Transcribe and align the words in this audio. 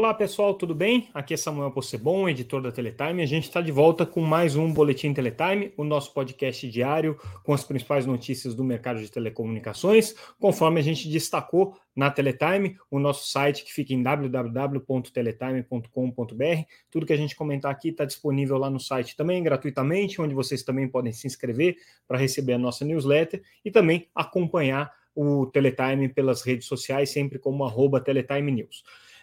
Olá 0.00 0.14
pessoal, 0.14 0.54
tudo 0.54 0.74
bem? 0.74 1.10
Aqui 1.12 1.34
é 1.34 1.36
Samuel 1.36 1.72
Possebon, 1.72 2.26
editor 2.26 2.62
da 2.62 2.72
Teletime. 2.72 3.22
A 3.22 3.26
gente 3.26 3.44
está 3.44 3.60
de 3.60 3.70
volta 3.70 4.06
com 4.06 4.22
mais 4.22 4.56
um 4.56 4.72
Boletim 4.72 5.12
Teletime, 5.12 5.74
o 5.76 5.84
nosso 5.84 6.14
podcast 6.14 6.66
diário 6.70 7.18
com 7.44 7.52
as 7.52 7.64
principais 7.64 8.06
notícias 8.06 8.54
do 8.54 8.64
mercado 8.64 8.98
de 8.98 9.10
telecomunicações, 9.10 10.14
conforme 10.38 10.80
a 10.80 10.82
gente 10.82 11.06
destacou 11.06 11.76
na 11.94 12.10
Teletime, 12.10 12.78
o 12.90 12.98
nosso 12.98 13.28
site 13.28 13.62
que 13.62 13.74
fica 13.74 13.92
em 13.92 14.02
www.teletime.com.br. 14.02 16.64
Tudo 16.90 17.04
que 17.04 17.12
a 17.12 17.18
gente 17.18 17.36
comentar 17.36 17.70
aqui 17.70 17.90
está 17.90 18.06
disponível 18.06 18.56
lá 18.56 18.70
no 18.70 18.80
site 18.80 19.14
também 19.14 19.42
gratuitamente, 19.42 20.18
onde 20.18 20.34
vocês 20.34 20.62
também 20.62 20.88
podem 20.88 21.12
se 21.12 21.26
inscrever 21.26 21.76
para 22.08 22.16
receber 22.16 22.54
a 22.54 22.58
nossa 22.58 22.86
newsletter 22.86 23.42
e 23.62 23.70
também 23.70 24.08
acompanhar 24.14 24.90
o 25.14 25.44
Teletime 25.44 26.08
pelas 26.08 26.40
redes 26.40 26.66
sociais, 26.66 27.10
sempre 27.10 27.38
como 27.38 27.64
arroba 27.64 28.00
Teletime 28.00 28.50
News. 28.50 28.82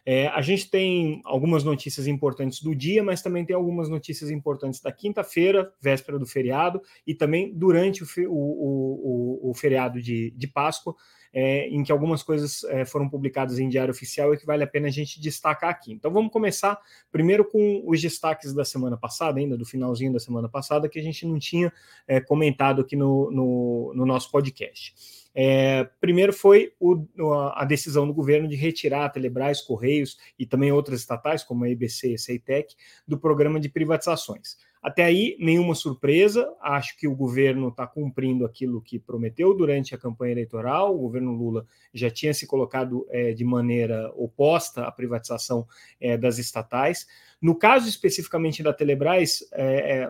É, 0.09 0.29
a 0.29 0.39
gente 0.39 0.69
tem 0.69 1.21
algumas 1.25 1.65
notícias 1.65 2.07
importantes 2.07 2.61
do 2.61 2.73
dia, 2.73 3.03
mas 3.03 3.21
também 3.21 3.43
tem 3.43 3.53
algumas 3.53 3.89
notícias 3.89 4.31
importantes 4.31 4.79
da 4.79 4.89
quinta-feira, 4.89 5.73
véspera 5.81 6.17
do 6.17 6.25
feriado, 6.25 6.81
e 7.05 7.13
também 7.13 7.53
durante 7.53 8.05
o, 8.05 8.07
o, 8.29 9.49
o, 9.49 9.49
o 9.49 9.53
feriado 9.53 10.01
de, 10.01 10.31
de 10.31 10.47
Páscoa, 10.47 10.95
é, 11.33 11.67
em 11.67 11.83
que 11.83 11.91
algumas 11.91 12.23
coisas 12.23 12.63
é, 12.63 12.85
foram 12.85 13.09
publicadas 13.09 13.59
em 13.59 13.67
diário 13.67 13.91
oficial 13.91 14.33
e 14.33 14.37
que 14.37 14.45
vale 14.45 14.63
a 14.63 14.67
pena 14.67 14.87
a 14.87 14.91
gente 14.91 15.19
destacar 15.19 15.69
aqui. 15.69 15.91
Então 15.91 16.09
vamos 16.09 16.31
começar 16.31 16.79
primeiro 17.11 17.43
com 17.43 17.83
os 17.85 18.01
destaques 18.01 18.53
da 18.53 18.63
semana 18.63 18.95
passada, 18.95 19.41
ainda 19.41 19.57
do 19.57 19.65
finalzinho 19.65 20.13
da 20.13 20.19
semana 20.19 20.47
passada, 20.47 20.87
que 20.87 20.99
a 20.99 21.03
gente 21.03 21.25
não 21.25 21.37
tinha 21.37 21.69
é, 22.07 22.21
comentado 22.21 22.81
aqui 22.81 22.95
no, 22.95 23.29
no, 23.29 23.93
no 23.93 24.05
nosso 24.05 24.31
podcast. 24.31 24.95
É, 25.39 25.83
primeiro 26.01 26.33
foi 26.33 26.73
o, 26.79 27.05
a 27.53 27.63
decisão 27.63 28.07
do 28.07 28.13
governo 28.13 28.47
de 28.47 28.55
retirar 28.55 29.05
a 29.05 29.09
Telebrás, 29.09 29.61
Correios 29.61 30.17
e 30.39 30.47
também 30.47 30.71
outras 30.71 30.99
estatais, 30.99 31.43
como 31.43 31.63
a 31.63 31.69
IBC 31.69 32.09
e 32.09 32.15
a 32.15 32.17
CEITEC, 32.17 32.75
do 33.07 33.19
programa 33.19 33.59
de 33.59 33.69
privatizações. 33.69 34.57
Até 34.81 35.03
aí, 35.03 35.37
nenhuma 35.39 35.75
surpresa, 35.75 36.51
acho 36.59 36.97
que 36.97 37.07
o 37.07 37.15
governo 37.15 37.67
está 37.67 37.85
cumprindo 37.85 38.45
aquilo 38.45 38.81
que 38.81 38.97
prometeu 38.97 39.53
durante 39.53 39.93
a 39.93 39.97
campanha 39.97 40.31
eleitoral. 40.31 40.95
O 40.95 41.01
governo 41.01 41.33
Lula 41.33 41.67
já 41.93 42.09
tinha 42.09 42.33
se 42.33 42.47
colocado 42.47 43.05
é, 43.11 43.31
de 43.31 43.43
maneira 43.43 44.11
oposta 44.15 44.85
à 44.85 44.91
privatização 44.91 45.67
é, 46.01 46.17
das 46.17 46.39
estatais. 46.39 47.05
No 47.39 47.53
caso 47.53 47.87
especificamente 47.87 48.63
da 48.63 48.73
Telebrás, 48.73 49.47
é, 49.51 49.99
é 49.99 50.09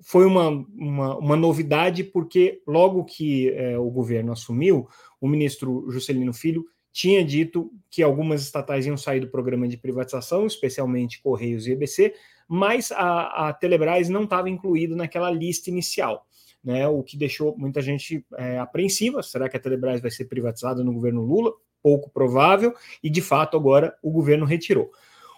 foi 0.00 0.26
uma, 0.26 0.48
uma, 0.48 1.18
uma, 1.18 1.36
novidade, 1.36 2.04
porque 2.04 2.62
logo 2.66 3.04
que 3.04 3.50
é, 3.50 3.78
o 3.78 3.90
governo 3.90 4.32
assumiu, 4.32 4.88
o 5.20 5.26
ministro 5.26 5.90
Juscelino 5.90 6.32
Filho 6.32 6.64
tinha 6.92 7.24
dito 7.24 7.70
que 7.90 8.02
algumas 8.02 8.42
estatais 8.42 8.86
iam 8.86 8.96
sair 8.96 9.20
do 9.20 9.28
programa 9.28 9.68
de 9.68 9.76
privatização, 9.76 10.46
especialmente 10.46 11.20
Correios 11.20 11.66
e 11.66 11.72
EBC, 11.72 12.14
mas 12.48 12.90
a, 12.92 13.48
a 13.48 13.52
Telebrás 13.52 14.08
não 14.08 14.24
estava 14.24 14.48
incluída 14.48 14.96
naquela 14.96 15.30
lista 15.30 15.70
inicial. 15.70 16.26
Né, 16.64 16.88
o 16.88 17.00
que 17.00 17.16
deixou 17.16 17.56
muita 17.56 17.80
gente 17.80 18.26
é, 18.36 18.58
apreensiva. 18.58 19.22
Será 19.22 19.48
que 19.48 19.56
a 19.56 19.60
Telebrás 19.60 20.00
vai 20.00 20.10
ser 20.10 20.24
privatizada 20.24 20.82
no 20.82 20.92
governo 20.92 21.22
Lula? 21.22 21.52
Pouco 21.80 22.10
provável, 22.10 22.74
e 23.00 23.08
de 23.08 23.22
fato 23.22 23.56
agora 23.56 23.96
o 24.02 24.10
governo 24.10 24.44
retirou. 24.44 24.90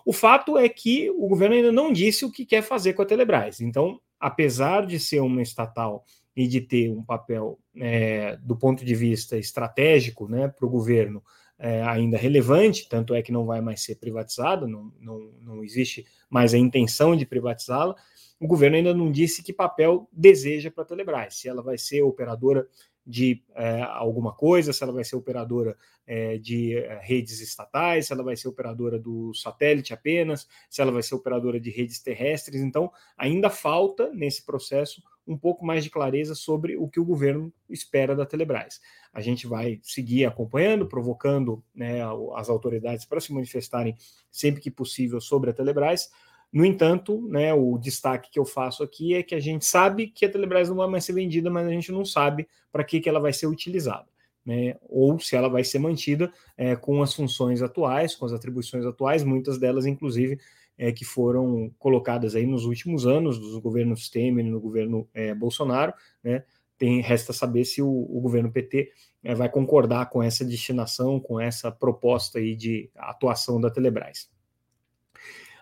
O 0.07 0.13
fato 0.13 0.57
é 0.57 0.67
que 0.71 1.11
o 1.11 1.29
governo 1.29 1.55
ainda 1.55 1.71
não 1.71 1.93
disse 1.93 2.25
o 2.25 2.33
que 2.33 2.47
quer 2.47 2.63
fazer 2.63 2.95
com 2.95 3.03
a 3.03 3.05
Telebrás. 3.05 3.61
Então, 3.61 4.01
apesar 4.19 4.87
de 4.87 4.99
ser 4.99 5.21
uma 5.21 5.43
estatal 5.43 6.05
e 6.35 6.47
de 6.47 6.61
ter 6.61 6.91
um 6.91 7.03
papel 7.03 7.59
é, 7.77 8.37
do 8.37 8.57
ponto 8.57 8.85
de 8.85 8.95
vista 8.95 9.37
estratégico 9.37 10.29
né, 10.29 10.49
para 10.49 10.67
o 10.67 10.71
governo 10.71 11.23
é, 11.59 11.83
ainda 11.83 12.17
relevante, 12.17 12.89
tanto 12.89 13.15
é 13.15 13.23
que 13.23 13.33
não 13.33 13.45
vai 13.45 13.61
mais 13.61 13.83
ser 13.83 13.97
privatizada, 13.97 14.67
não, 14.67 14.93
não, 15.01 15.19
não 15.43 15.65
existe 15.65 16.07
mais 16.31 16.55
a 16.55 16.59
intenção 16.59 17.17
de 17.17 17.27
privatizá-la, 17.27 17.97
o 18.41 18.47
governo 18.47 18.77
ainda 18.77 18.95
não 18.95 19.11
disse 19.11 19.43
que 19.43 19.53
papel 19.53 20.09
deseja 20.13 20.71
para 20.71 20.85
a 20.85 20.87
Telebrás, 20.87 21.35
se 21.35 21.49
ela 21.49 21.61
vai 21.61 21.77
ser 21.77 22.03
operadora 22.03 22.69
de 23.09 23.43
é, 23.55 23.81
alguma 23.81 24.35
coisa, 24.35 24.71
se 24.71 24.83
ela 24.83 24.93
vai 24.93 25.03
ser 25.03 25.17
operadora 25.17 25.75
é, 26.07 26.37
de 26.37 26.77
é, 26.77 27.01
redes 27.03 27.41
estatais, 27.41 28.07
se 28.07 28.13
ela 28.13 28.23
vai 28.23 28.37
ser 28.37 28.49
operadora 28.49 28.99
do 28.99 29.33
satélite 29.33 29.95
apenas, 29.95 30.47
se 30.69 30.83
ela 30.83 30.93
vai 30.93 31.03
ser 31.03 31.15
operadora 31.15 31.59
de 31.59 31.71
redes 31.71 32.03
terrestres. 32.03 32.61
Então, 32.61 32.93
ainda 33.17 33.49
falta 33.49 34.13
nesse 34.13 34.45
processo 34.45 35.03
um 35.27 35.39
pouco 35.39 35.65
mais 35.65 35.85
de 35.85 35.91
clareza 35.91 36.35
sobre 36.35 36.77
o 36.77 36.87
que 36.87 37.01
o 37.01 37.05
governo 37.05 37.51
espera 37.69 38.15
da 38.15 38.27
Telebrás. 38.27 38.79
A 39.13 39.23
gente 39.23 39.47
vai 39.47 39.81
seguir 39.83 40.27
acompanhando, 40.27 40.87
provocando 40.87 41.65
né, 41.75 42.01
as 42.35 42.51
autoridades 42.51 43.07
para 43.07 43.21
se 43.21 43.33
manifestarem 43.33 43.97
sempre 44.31 44.61
que 44.61 44.71
possível 44.71 45.19
sobre 45.21 45.49
a 45.49 45.55
Telebrás 45.55 46.11
no 46.53 46.65
entanto, 46.65 47.21
né, 47.29 47.53
o 47.53 47.77
destaque 47.77 48.31
que 48.31 48.39
eu 48.39 48.45
faço 48.45 48.83
aqui 48.83 49.15
é 49.15 49.23
que 49.23 49.35
a 49.35 49.41
gente 49.41 49.67
sabe 49.67 50.07
que 50.07 50.25
a 50.25 50.31
Telebrás 50.31 50.69
não 50.69 50.77
vai 50.77 50.89
mais 50.89 51.05
ser 51.05 51.13
vendida, 51.13 51.51
mas 51.51 51.67
a 51.67 51.71
gente 51.71 51.93
não 51.93 52.05
sabe 52.05 52.49
para 52.73 52.83
que, 52.85 53.01
que 53.01 53.09
ela 53.09 53.21
vai 53.21 53.33
ser 53.33 53.47
utilizada. 53.47 54.07
Né, 54.47 54.77
ou 54.89 55.21
se 55.21 55.37
ela 55.37 55.47
vai 55.49 55.63
ser 55.63 55.79
mantida 55.79 56.33
é, 56.57 56.75
com 56.75 57.03
as 57.03 57.13
funções 57.13 57.61
atuais, 57.61 58.15
com 58.15 58.25
as 58.25 58.33
atribuições 58.33 58.87
atuais, 58.87 59.23
muitas 59.23 59.59
delas, 59.59 59.85
inclusive, 59.85 60.39
é, 60.79 60.91
que 60.91 61.05
foram 61.05 61.71
colocadas 61.79 62.35
aí 62.35 62.47
nos 62.47 62.65
últimos 62.65 63.07
anos, 63.07 63.39
dos 63.39 63.59
governos 63.59 64.09
Temer 64.09 64.47
e 64.47 64.49
no 64.49 64.59
governo 64.59 65.07
é, 65.13 65.35
Bolsonaro, 65.35 65.93
né, 66.25 66.45
tem, 66.79 67.03
resta 67.03 67.35
saber 67.35 67.67
se 67.67 67.83
o, 67.83 67.89
o 67.89 68.21
governo 68.23 68.51
PT 68.51 68.91
é, 69.23 69.35
vai 69.35 69.51
concordar 69.51 70.09
com 70.09 70.23
essa 70.23 70.45
destinação, 70.45 71.21
com 71.21 71.39
essa 71.39 71.71
proposta 71.71 72.39
aí 72.39 72.57
de 72.57 72.91
atuação 72.97 73.61
da 73.61 73.71
Telebrás. 73.71 74.31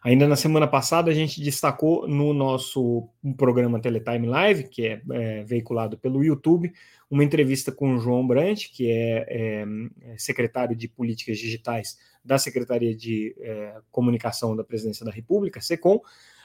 Ainda 0.07 0.29
na 0.29 0.37
semana 0.37 0.69
passada, 0.69 1.11
a 1.11 1.15
gente 1.15 1.43
destacou 1.43 2.07
no 2.07 2.33
nosso 2.33 3.09
programa 3.37 3.81
Teletime 3.81 4.29
Live, 4.29 4.69
que 4.69 4.87
é, 4.87 5.03
é 5.11 5.43
veiculado 5.43 5.99
pelo 5.99 6.23
YouTube, 6.23 6.73
uma 7.11 7.25
entrevista 7.25 7.73
com 7.73 7.97
o 7.97 7.99
João 7.99 8.25
Brant, 8.25 8.67
que 8.73 8.89
é, 8.89 9.27
é, 9.29 9.67
é 10.03 10.17
secretário 10.17 10.77
de 10.77 10.87
Políticas 10.87 11.39
Digitais 11.39 11.99
da 12.25 12.39
Secretaria 12.39 12.95
de 12.95 13.35
é, 13.41 13.79
Comunicação 13.91 14.55
da 14.55 14.63
Presidência 14.63 15.05
da 15.05 15.11
República, 15.11 15.61
SECOM. 15.61 16.01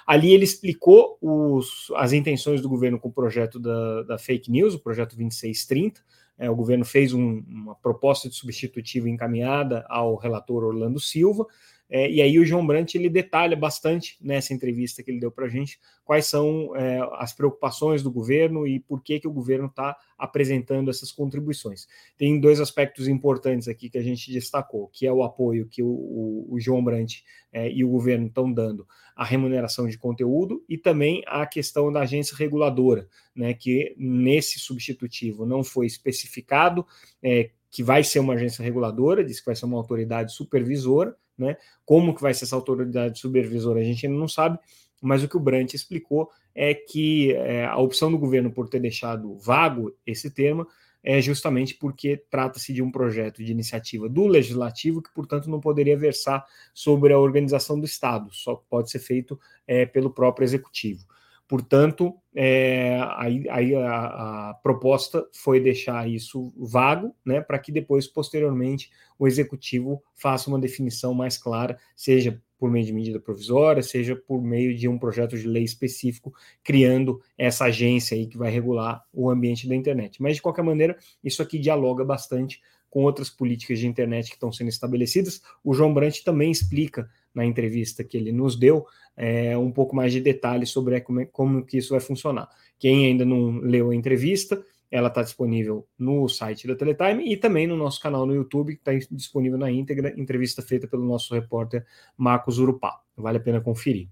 Ali 0.07 0.33
ele 0.33 0.43
explicou 0.43 1.19
os, 1.21 1.91
as 1.97 2.13
intenções 2.13 2.61
do 2.63 2.69
governo 2.69 2.99
com 2.99 3.09
o 3.09 3.13
projeto 3.13 3.59
da, 3.59 4.01
da 4.01 4.17
fake 4.17 4.49
news, 4.49 4.73
o 4.73 4.79
projeto 4.79 5.15
2630. 5.15 6.01
É, 6.35 6.49
o 6.49 6.55
governo 6.55 6.83
fez 6.83 7.13
um, 7.13 7.43
uma 7.47 7.75
proposta 7.75 8.27
de 8.27 8.33
substitutivo 8.33 9.07
encaminhada 9.07 9.85
ao 9.87 10.15
relator 10.15 10.63
Orlando 10.63 10.99
Silva. 10.99 11.45
É, 11.93 12.09
e 12.09 12.21
aí 12.21 12.39
o 12.39 12.45
João 12.45 12.65
Brandt 12.65 12.97
ele 12.97 13.09
detalha 13.09 13.55
bastante 13.55 14.17
nessa 14.21 14.53
entrevista 14.53 15.03
que 15.03 15.11
ele 15.11 15.19
deu 15.19 15.29
para 15.29 15.45
a 15.45 15.49
gente 15.49 15.77
quais 16.05 16.25
são 16.25 16.73
é, 16.73 16.99
as 17.15 17.33
preocupações 17.33 18.01
do 18.01 18.09
governo 18.09 18.65
e 18.65 18.79
por 18.79 19.03
que, 19.03 19.19
que 19.19 19.27
o 19.27 19.31
governo 19.31 19.65
está 19.65 19.97
apresentando 20.17 20.89
essas 20.89 21.11
contribuições. 21.11 21.87
Tem 22.17 22.39
dois 22.39 22.61
aspectos 22.61 23.09
importantes 23.09 23.67
aqui 23.67 23.89
que 23.89 23.97
a 23.97 24.01
gente 24.01 24.31
destacou, 24.31 24.87
que 24.87 25.05
é 25.05 25.11
o 25.11 25.21
apoio 25.21 25.67
que 25.67 25.83
o, 25.83 25.89
o, 25.89 26.47
o 26.51 26.59
João 26.61 26.81
Brandt 26.81 27.25
é, 27.51 27.69
e 27.69 27.83
o 27.83 27.89
governo 27.89 28.27
estão 28.27 28.51
dando 28.51 28.87
à 29.13 29.25
remuneração 29.25 29.85
de 29.85 29.97
conteúdo 29.97 30.63
e 30.69 30.77
também 30.77 31.21
a 31.27 31.45
questão 31.45 31.91
da 31.91 32.01
agência 32.01 32.37
reguladora, 32.37 33.05
né, 33.35 33.53
que 33.53 33.93
nesse 33.97 34.59
substitutivo 34.59 35.45
não 35.45 35.61
foi 35.61 35.87
especificado 35.87 36.85
é, 37.21 37.49
que 37.69 37.83
vai 37.83 38.03
ser 38.03 38.19
uma 38.19 38.33
agência 38.33 38.63
reguladora, 38.63 39.23
diz 39.23 39.39
que 39.39 39.45
vai 39.45 39.55
ser 39.55 39.65
uma 39.65 39.77
autoridade 39.77 40.33
supervisora, 40.33 41.15
né? 41.37 41.57
Como 41.85 42.15
que 42.15 42.21
vai 42.21 42.33
ser 42.33 42.45
essa 42.45 42.55
autoridade 42.55 43.19
supervisora, 43.19 43.79
a 43.79 43.83
gente 43.83 44.05
ainda 44.05 44.17
não 44.17 44.27
sabe, 44.27 44.59
mas 45.01 45.23
o 45.23 45.27
que 45.27 45.37
o 45.37 45.39
Brant 45.39 45.73
explicou 45.73 46.29
é 46.53 46.73
que 46.73 47.33
é, 47.33 47.65
a 47.65 47.77
opção 47.77 48.11
do 48.11 48.19
governo 48.19 48.51
por 48.51 48.69
ter 48.69 48.79
deixado 48.79 49.37
vago 49.37 49.95
esse 50.05 50.29
termo 50.29 50.67
é 51.03 51.19
justamente 51.19 51.73
porque 51.75 52.23
trata-se 52.29 52.71
de 52.73 52.81
um 52.81 52.91
projeto 52.91 53.43
de 53.43 53.51
iniciativa 53.51 54.07
do 54.07 54.27
legislativo 54.27 55.01
que, 55.01 55.11
portanto, 55.11 55.49
não 55.49 55.59
poderia 55.59 55.97
versar 55.97 56.45
sobre 56.73 57.11
a 57.11 57.19
organização 57.19 57.79
do 57.79 57.85
Estado, 57.85 58.31
só 58.31 58.55
pode 58.69 58.91
ser 58.91 58.99
feito 58.99 59.39
é, 59.65 59.85
pelo 59.85 60.11
próprio 60.11 60.45
executivo. 60.45 61.05
Portanto, 61.51 62.15
é, 62.33 62.97
aí, 63.17 63.43
aí 63.49 63.75
a, 63.75 64.05
a, 64.05 64.53
proposta 64.63 65.27
foi 65.33 65.59
deixar 65.59 66.09
isso 66.09 66.53
vago, 66.55 67.13
né, 67.25 67.41
para 67.41 67.59
que 67.59 67.73
depois, 67.73 68.07
posteriormente, 68.07 68.89
o 69.19 69.27
executivo 69.27 70.01
faça 70.15 70.49
uma 70.49 70.57
definição 70.57 71.13
mais 71.13 71.37
clara, 71.37 71.77
seja 71.93 72.41
por 72.57 72.71
meio 72.71 72.85
de 72.85 72.93
medida 72.93 73.19
provisória, 73.19 73.83
seja 73.83 74.15
por 74.15 74.41
meio 74.41 74.73
de 74.73 74.87
um 74.87 74.97
projeto 74.97 75.37
de 75.37 75.45
lei 75.45 75.65
específico, 75.65 76.33
criando 76.63 77.19
essa 77.37 77.65
agência 77.65 78.15
aí 78.15 78.27
que 78.27 78.37
vai 78.37 78.49
regular 78.49 79.03
o 79.11 79.29
ambiente 79.29 79.67
da 79.67 79.75
internet. 79.75 80.21
Mas, 80.21 80.37
de 80.37 80.41
qualquer 80.41 80.63
maneira, 80.63 80.97
isso 81.21 81.41
aqui 81.41 81.59
dialoga 81.59 82.05
bastante 82.05 82.61
com 82.89 83.03
outras 83.03 83.29
políticas 83.29 83.77
de 83.77 83.87
internet 83.87 84.29
que 84.29 84.35
estão 84.35 84.53
sendo 84.53 84.69
estabelecidas. 84.69 85.41
O 85.61 85.73
João 85.73 85.93
Brandt 85.93 86.23
também 86.23 86.49
explica 86.49 87.09
na 87.33 87.45
entrevista 87.45 88.03
que 88.03 88.17
ele 88.17 88.31
nos 88.31 88.55
deu 88.55 88.85
é, 89.15 89.57
um 89.57 89.71
pouco 89.71 89.95
mais 89.95 90.11
de 90.11 90.19
detalhes 90.19 90.69
sobre 90.69 90.99
como, 91.01 91.25
como 91.27 91.65
que 91.65 91.77
isso 91.77 91.91
vai 91.91 91.99
funcionar. 91.99 92.49
Quem 92.79 93.05
ainda 93.05 93.25
não 93.25 93.59
leu 93.59 93.91
a 93.91 93.95
entrevista, 93.95 94.63
ela 94.89 95.07
está 95.07 95.21
disponível 95.21 95.87
no 95.97 96.27
site 96.27 96.67
da 96.67 96.75
Teletime 96.75 97.31
e 97.31 97.37
também 97.37 97.65
no 97.65 97.77
nosso 97.77 98.01
canal 98.01 98.25
no 98.25 98.35
YouTube, 98.35 98.75
que 98.75 98.89
está 98.89 98.93
disponível 99.11 99.57
na 99.57 99.71
íntegra, 99.71 100.13
entrevista 100.19 100.61
feita 100.61 100.87
pelo 100.87 101.05
nosso 101.05 101.33
repórter 101.33 101.85
Marcos 102.17 102.59
Urupá. 102.59 103.01
Vale 103.15 103.37
a 103.37 103.41
pena 103.41 103.61
conferir. 103.61 104.09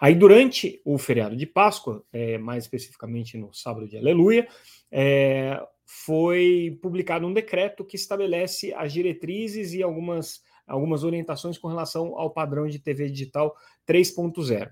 Aí, 0.00 0.14
durante 0.14 0.80
o 0.84 0.96
feriado 0.96 1.36
de 1.36 1.46
Páscoa, 1.46 2.04
é, 2.12 2.38
mais 2.38 2.64
especificamente 2.64 3.36
no 3.36 3.52
sábado 3.52 3.86
de 3.86 3.98
Aleluia, 3.98 4.48
é, 4.90 5.60
foi 5.84 6.78
publicado 6.80 7.26
um 7.26 7.32
decreto 7.32 7.84
que 7.84 7.96
estabelece 7.96 8.72
as 8.74 8.92
diretrizes 8.92 9.72
e 9.72 9.82
algumas, 9.82 10.42
algumas 10.68 11.02
orientações 11.02 11.58
com 11.58 11.68
relação 11.68 12.16
ao 12.16 12.30
padrão 12.30 12.68
de 12.68 12.78
TV 12.78 13.08
digital 13.08 13.56
3.0. 13.86 14.70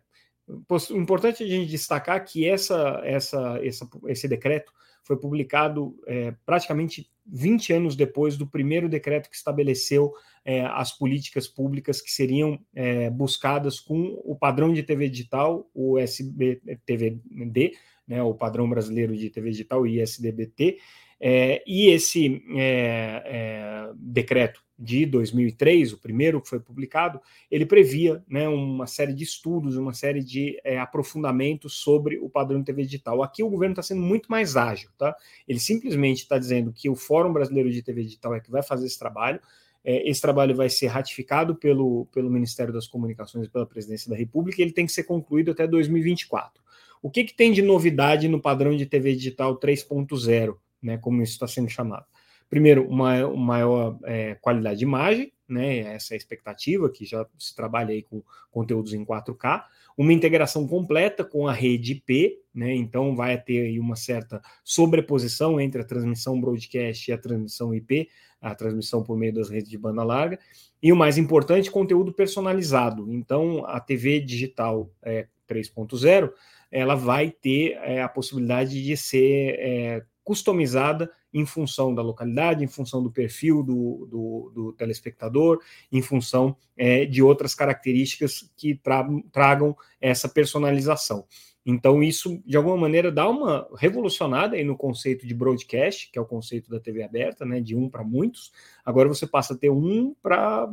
Importante 0.92 1.42
a 1.42 1.46
gente 1.46 1.68
destacar 1.68 2.24
que 2.24 2.48
essa, 2.48 3.00
essa, 3.04 3.58
essa, 3.62 3.88
esse 4.06 4.28
decreto 4.28 4.72
foi 5.02 5.16
publicado 5.16 5.96
é, 6.06 6.34
praticamente 6.44 7.08
20 7.26 7.72
anos 7.72 7.96
depois 7.96 8.36
do 8.36 8.46
primeiro 8.46 8.88
decreto 8.88 9.30
que 9.30 9.36
estabeleceu 9.36 10.12
é, 10.44 10.64
as 10.66 10.96
políticas 10.96 11.46
públicas 11.48 12.00
que 12.00 12.10
seriam 12.10 12.58
é, 12.74 13.08
buscadas 13.10 13.80
com 13.80 14.20
o 14.24 14.36
padrão 14.36 14.72
de 14.72 14.82
TV 14.82 15.08
digital, 15.08 15.68
o 15.74 15.98
SBTVD, 15.98 17.72
né, 18.06 18.22
o 18.22 18.34
padrão 18.34 18.68
brasileiro 18.68 19.16
de 19.16 19.30
TV 19.30 19.50
digital, 19.50 19.86
ISDBT, 19.86 20.78
é, 21.20 21.62
e 21.66 21.88
esse 21.88 22.42
é, 22.56 23.22
é, 23.24 23.90
decreto 23.96 24.65
de 24.78 25.06
2003, 25.06 25.92
o 25.92 25.98
primeiro 25.98 26.40
que 26.40 26.48
foi 26.48 26.60
publicado, 26.60 27.20
ele 27.50 27.64
previa 27.64 28.22
né, 28.28 28.48
uma 28.48 28.86
série 28.86 29.12
de 29.12 29.24
estudos, 29.24 29.76
uma 29.76 29.94
série 29.94 30.22
de 30.22 30.60
é, 30.62 30.78
aprofundamentos 30.78 31.74
sobre 31.74 32.18
o 32.18 32.28
padrão 32.28 32.58
de 32.58 32.66
TV 32.66 32.84
digital. 32.84 33.22
Aqui 33.22 33.42
o 33.42 33.48
governo 33.48 33.72
está 33.72 33.82
sendo 33.82 34.02
muito 34.02 34.30
mais 34.30 34.56
ágil, 34.56 34.90
tá? 34.98 35.16
Ele 35.48 35.58
simplesmente 35.58 36.22
está 36.22 36.38
dizendo 36.38 36.72
que 36.72 36.90
o 36.90 36.94
Fórum 36.94 37.32
Brasileiro 37.32 37.70
de 37.70 37.82
TV 37.82 38.02
Digital 38.02 38.34
é 38.34 38.40
que 38.40 38.50
vai 38.50 38.62
fazer 38.62 38.86
esse 38.86 38.98
trabalho. 38.98 39.40
É, 39.84 40.08
esse 40.08 40.20
trabalho 40.20 40.54
vai 40.54 40.68
ser 40.68 40.88
ratificado 40.88 41.54
pelo, 41.54 42.06
pelo 42.12 42.30
Ministério 42.30 42.72
das 42.72 42.86
Comunicações 42.86 43.46
e 43.46 43.50
pela 43.50 43.66
Presidência 43.66 44.10
da 44.10 44.16
República 44.16 44.60
e 44.60 44.64
ele 44.64 44.72
tem 44.72 44.84
que 44.84 44.92
ser 44.92 45.04
concluído 45.04 45.50
até 45.50 45.66
2024. 45.66 46.62
O 47.00 47.10
que, 47.10 47.24
que 47.24 47.34
tem 47.34 47.52
de 47.52 47.62
novidade 47.62 48.28
no 48.28 48.40
padrão 48.40 48.76
de 48.76 48.84
TV 48.84 49.14
digital 49.14 49.58
3.0? 49.58 50.56
né, 50.82 50.96
como 50.98 51.22
isso 51.22 51.32
está 51.32 51.46
sendo 51.46 51.68
chamado. 51.68 52.06
Primeiro, 52.48 52.86
uma, 52.88 53.28
maior 53.36 53.98
é, 54.04 54.36
qualidade 54.36 54.78
de 54.78 54.84
imagem, 54.84 55.32
né, 55.48 55.78
essa 55.94 56.14
é 56.14 56.16
expectativa, 56.16 56.90
que 56.90 57.04
já 57.04 57.26
se 57.38 57.54
trabalha 57.54 57.90
aí 57.90 58.02
com 58.02 58.22
conteúdos 58.50 58.92
em 58.92 59.04
4K, 59.04 59.64
uma 59.96 60.12
integração 60.12 60.66
completa 60.66 61.24
com 61.24 61.46
a 61.48 61.52
rede 61.52 61.92
IP, 61.92 62.38
né, 62.54 62.74
então 62.74 63.14
vai 63.14 63.40
ter 63.40 63.66
aí 63.66 63.78
uma 63.78 63.96
certa 63.96 64.42
sobreposição 64.64 65.60
entre 65.60 65.80
a 65.80 65.84
transmissão 65.84 66.40
broadcast 66.40 67.10
e 67.10 67.14
a 67.14 67.18
transmissão 67.18 67.74
IP, 67.74 68.08
a 68.40 68.54
transmissão 68.54 69.02
por 69.02 69.16
meio 69.16 69.32
das 69.32 69.48
redes 69.48 69.70
de 69.70 69.78
banda 69.78 70.04
larga, 70.04 70.38
e 70.82 70.92
o 70.92 70.96
mais 70.96 71.16
importante, 71.16 71.70
conteúdo 71.70 72.12
personalizado. 72.12 73.10
Então, 73.12 73.64
a 73.66 73.80
TV 73.80 74.20
digital 74.20 74.90
é, 75.02 75.26
3.0, 75.48 76.30
ela 76.70 76.94
vai 76.94 77.30
ter 77.30 77.72
é, 77.82 78.02
a 78.02 78.08
possibilidade 78.08 78.82
de 78.82 78.96
ser 78.96 79.56
é, 79.58 80.04
customizada 80.26 81.08
em 81.32 81.46
função 81.46 81.94
da 81.94 82.02
localidade, 82.02 82.64
em 82.64 82.66
função 82.66 83.00
do 83.00 83.12
perfil 83.12 83.62
do, 83.62 84.08
do, 84.10 84.52
do 84.52 84.72
telespectador, 84.72 85.60
em 85.92 86.02
função 86.02 86.56
é, 86.76 87.06
de 87.06 87.22
outras 87.22 87.54
características 87.54 88.50
que 88.56 88.74
tra 88.74 89.06
tragam 89.30 89.76
essa 90.00 90.28
personalização. 90.28 91.24
Então, 91.64 92.02
isso, 92.02 92.42
de 92.44 92.56
alguma 92.56 92.76
maneira, 92.76 93.12
dá 93.12 93.28
uma 93.28 93.68
revolucionada 93.76 94.56
aí 94.56 94.64
no 94.64 94.76
conceito 94.76 95.26
de 95.26 95.34
broadcast, 95.34 96.10
que 96.10 96.18
é 96.18 96.22
o 96.22 96.26
conceito 96.26 96.70
da 96.70 96.80
TV 96.80 97.04
aberta, 97.04 97.44
né, 97.44 97.60
de 97.60 97.76
um 97.76 97.88
para 97.88 98.02
muitos. 98.02 98.52
Agora 98.84 99.08
você 99.08 99.28
passa 99.28 99.54
a 99.54 99.56
ter 99.56 99.70
um 99.70 100.12
para, 100.20 100.68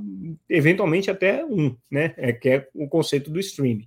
eventualmente, 0.50 1.12
até 1.12 1.46
um, 1.46 1.76
né, 1.92 2.16
é, 2.18 2.34
que 2.34 2.50
é 2.50 2.68
o 2.74 2.88
conceito 2.88 3.30
do 3.30 3.40
streaming. 3.40 3.86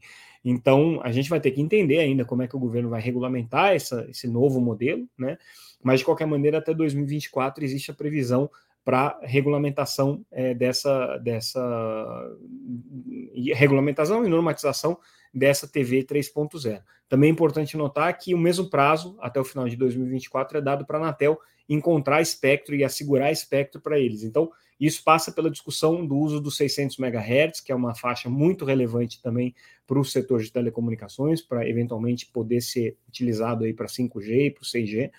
Então, 0.49 1.01
a 1.03 1.11
gente 1.11 1.29
vai 1.29 1.41
ter 1.41 1.51
que 1.51 1.61
entender 1.61 1.99
ainda 1.99 2.25
como 2.25 2.41
é 2.41 2.47
que 2.47 2.55
o 2.55 2.61
governo 2.61 2.89
vai 2.89 3.01
regulamentar 3.01 3.75
essa, 3.75 4.07
esse 4.09 4.29
novo 4.29 4.61
modelo, 4.61 5.05
né? 5.19 5.37
Mas, 5.83 5.99
de 5.99 6.05
qualquer 6.05 6.27
maneira, 6.27 6.59
até 6.59 6.73
2024 6.73 7.65
existe 7.65 7.91
a 7.91 7.95
previsão 7.95 8.49
para 8.87 9.19
regulamentação 9.25 10.25
é, 10.31 10.55
dessa, 10.55 11.17
dessa 11.17 12.31
regulamentação 13.53 14.25
e 14.25 14.29
normatização 14.29 14.97
dessa 15.35 15.67
TV 15.67 16.05
3.0. 16.05 16.81
Também 17.09 17.29
é 17.29 17.33
importante 17.33 17.77
notar 17.77 18.17
que 18.17 18.33
o 18.33 18.39
mesmo 18.39 18.71
prazo, 18.71 19.19
até 19.21 19.41
o 19.41 19.45
final 19.45 19.69
de 19.69 19.75
2024, 19.75 20.59
é 20.59 20.61
dado 20.61 20.87
para 20.87 20.99
a 20.99 21.01
Anatel 21.01 21.37
encontrar 21.69 22.23
espectro 22.23 22.77
e 22.77 22.85
assegurar 22.85 23.33
espectro 23.33 23.81
para 23.81 23.99
eles. 23.99 24.23
Então, 24.23 24.53
isso 24.79 25.03
passa 25.03 25.33
pela 25.33 25.51
discussão 25.51 26.07
do 26.07 26.17
uso 26.17 26.41
dos 26.41 26.57
600 26.57 26.97
MHz, 27.01 27.61
que 27.61 27.73
é 27.73 27.75
uma 27.75 27.93
faixa 27.93 28.29
muito 28.29 28.65
relevante 28.65 29.21
também 29.21 29.53
para 29.85 29.99
o 29.99 30.05
setor 30.05 30.41
de 30.41 30.53
telecomunicações, 30.53 31.43
para 31.43 31.69
eventualmente 31.69 32.27
poder 32.27 32.61
ser 32.61 32.97
utilizado 33.09 33.65
aí 33.65 33.75
para 33.75 33.87
5G 33.87 34.47
e 34.47 34.51
para 34.53 34.63
o 34.63 34.65
6G. 34.65 35.11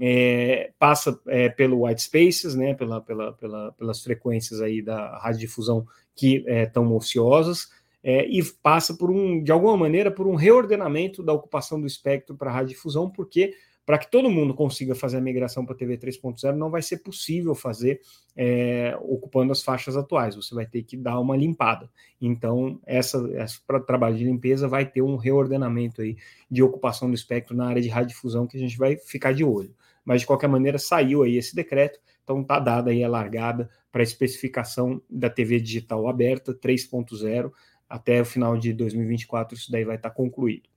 É, 0.00 0.72
passa 0.78 1.18
é, 1.28 1.48
pelo 1.48 1.86
white 1.86 2.02
spaces, 2.02 2.54
né, 2.54 2.74
pela, 2.74 3.00
pela, 3.00 3.32
pela, 3.32 3.72
pelas 3.72 4.02
frequências 4.02 4.60
aí 4.60 4.82
da 4.82 5.18
radiodifusão 5.18 5.86
que 6.16 6.44
estão 6.48 6.84
é, 6.84 6.96
ociosas, 6.96 7.68
é, 8.02 8.26
e 8.26 8.42
passa 8.62 8.94
por 8.94 9.10
um, 9.10 9.42
de 9.42 9.50
alguma 9.50 9.76
maneira, 9.76 10.10
por 10.10 10.26
um 10.26 10.34
reordenamento 10.34 11.22
da 11.22 11.32
ocupação 11.32 11.80
do 11.80 11.86
espectro 11.86 12.36
para 12.36 12.50
radiodifusão, 12.50 13.08
porque 13.08 13.54
para 13.86 13.98
que 13.98 14.10
todo 14.10 14.30
mundo 14.30 14.54
consiga 14.54 14.94
fazer 14.94 15.18
a 15.18 15.20
migração 15.20 15.64
para 15.64 15.74
a 15.74 15.78
TV 15.78 15.98
3.0, 15.98 16.54
não 16.54 16.70
vai 16.70 16.80
ser 16.80 16.98
possível 16.98 17.54
fazer 17.54 18.00
é, 18.34 18.96
ocupando 19.02 19.52
as 19.52 19.62
faixas 19.62 19.96
atuais. 19.96 20.34
Você 20.34 20.54
vai 20.54 20.64
ter 20.64 20.82
que 20.82 20.96
dar 20.96 21.20
uma 21.20 21.36
limpada. 21.36 21.90
Então, 22.20 22.80
essa, 22.86 23.18
essa 23.34 23.60
trabalho 23.86 24.16
de 24.16 24.24
limpeza 24.24 24.66
vai 24.66 24.86
ter 24.86 25.02
um 25.02 25.16
reordenamento 25.16 26.00
aí 26.00 26.16
de 26.50 26.62
ocupação 26.62 27.08
do 27.08 27.14
espectro 27.14 27.54
na 27.54 27.66
área 27.66 27.82
de 27.82 27.88
radiodifusão 27.88 28.46
que 28.46 28.56
a 28.56 28.60
gente 28.60 28.78
vai 28.78 28.96
ficar 28.96 29.32
de 29.32 29.44
olho. 29.44 29.74
Mas, 30.04 30.20
de 30.20 30.26
qualquer 30.26 30.48
maneira, 30.48 30.78
saiu 30.78 31.22
aí 31.22 31.36
esse 31.36 31.54
decreto, 31.54 31.98
então 32.22 32.40
está 32.40 32.58
dada 32.58 32.90
aí 32.90 33.02
a 33.02 33.08
largada 33.08 33.70
para 33.90 34.02
a 34.02 34.04
especificação 34.04 35.00
da 35.08 35.30
TV 35.30 35.60
digital 35.60 36.08
aberta 36.08 36.54
3.0. 36.54 37.50
Até 37.88 38.20
o 38.20 38.24
final 38.24 38.56
de 38.56 38.72
2024, 38.72 39.56
isso 39.56 39.70
daí 39.70 39.84
vai 39.84 39.96
estar 39.96 40.10
tá 40.10 40.14
concluído. 40.14 40.68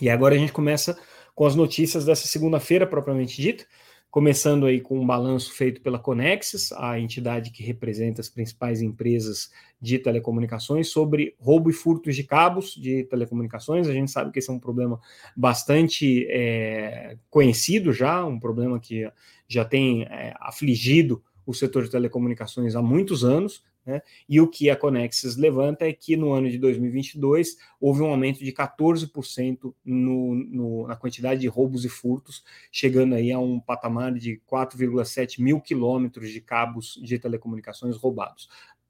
E 0.00 0.10
agora 0.10 0.34
a 0.34 0.38
gente 0.38 0.52
começa 0.52 0.98
com 1.34 1.46
as 1.46 1.54
notícias 1.54 2.04
dessa 2.04 2.26
segunda-feira, 2.26 2.86
propriamente 2.86 3.40
dita, 3.40 3.64
começando 4.10 4.66
aí 4.66 4.80
com 4.80 4.98
um 4.98 5.06
balanço 5.06 5.52
feito 5.52 5.80
pela 5.80 5.98
Conexis, 5.98 6.72
a 6.72 6.98
entidade 6.98 7.50
que 7.50 7.62
representa 7.62 8.20
as 8.20 8.28
principais 8.28 8.80
empresas 8.80 9.50
de 9.80 9.98
telecomunicações, 9.98 10.88
sobre 10.88 11.34
roubo 11.38 11.68
e 11.68 11.72
furtos 11.72 12.16
de 12.16 12.24
cabos 12.24 12.74
de 12.74 13.04
telecomunicações. 13.04 13.88
A 13.88 13.92
gente 13.92 14.10
sabe 14.10 14.32
que 14.32 14.38
esse 14.38 14.50
é 14.50 14.52
um 14.52 14.58
problema 14.58 14.98
bastante 15.36 16.26
é, 16.30 17.18
conhecido 17.28 17.92
já, 17.92 18.24
um 18.24 18.40
problema 18.40 18.80
que 18.80 19.10
já 19.46 19.64
tem 19.64 20.04
é, 20.04 20.34
afligido 20.40 21.22
o 21.44 21.54
setor 21.54 21.84
de 21.84 21.90
telecomunicações 21.90 22.74
há 22.74 22.82
muitos 22.82 23.24
anos, 23.24 23.62
né? 23.86 24.02
E 24.28 24.40
o 24.40 24.48
que 24.48 24.68
a 24.68 24.76
Conexis 24.76 25.36
levanta 25.36 25.86
é 25.86 25.92
que 25.92 26.16
no 26.16 26.32
ano 26.32 26.50
de 26.50 26.58
2022 26.58 27.56
houve 27.80 28.02
um 28.02 28.06
aumento 28.06 28.44
de 28.44 28.52
14% 28.52 29.72
no, 29.84 30.34
no, 30.34 30.86
na 30.88 30.96
quantidade 30.96 31.40
de 31.40 31.46
roubos 31.46 31.84
e 31.84 31.88
furtos, 31.88 32.44
chegando 32.72 33.14
aí 33.14 33.30
a 33.30 33.38
um 33.38 33.60
patamar 33.60 34.12
de 34.12 34.40
4,7 34.50 35.40
mil 35.40 35.60
quilômetros 35.60 36.30
de 36.30 36.40
cabos 36.40 37.00
de 37.02 37.18
telecomunicações 37.18 37.96
roubados 37.96 38.48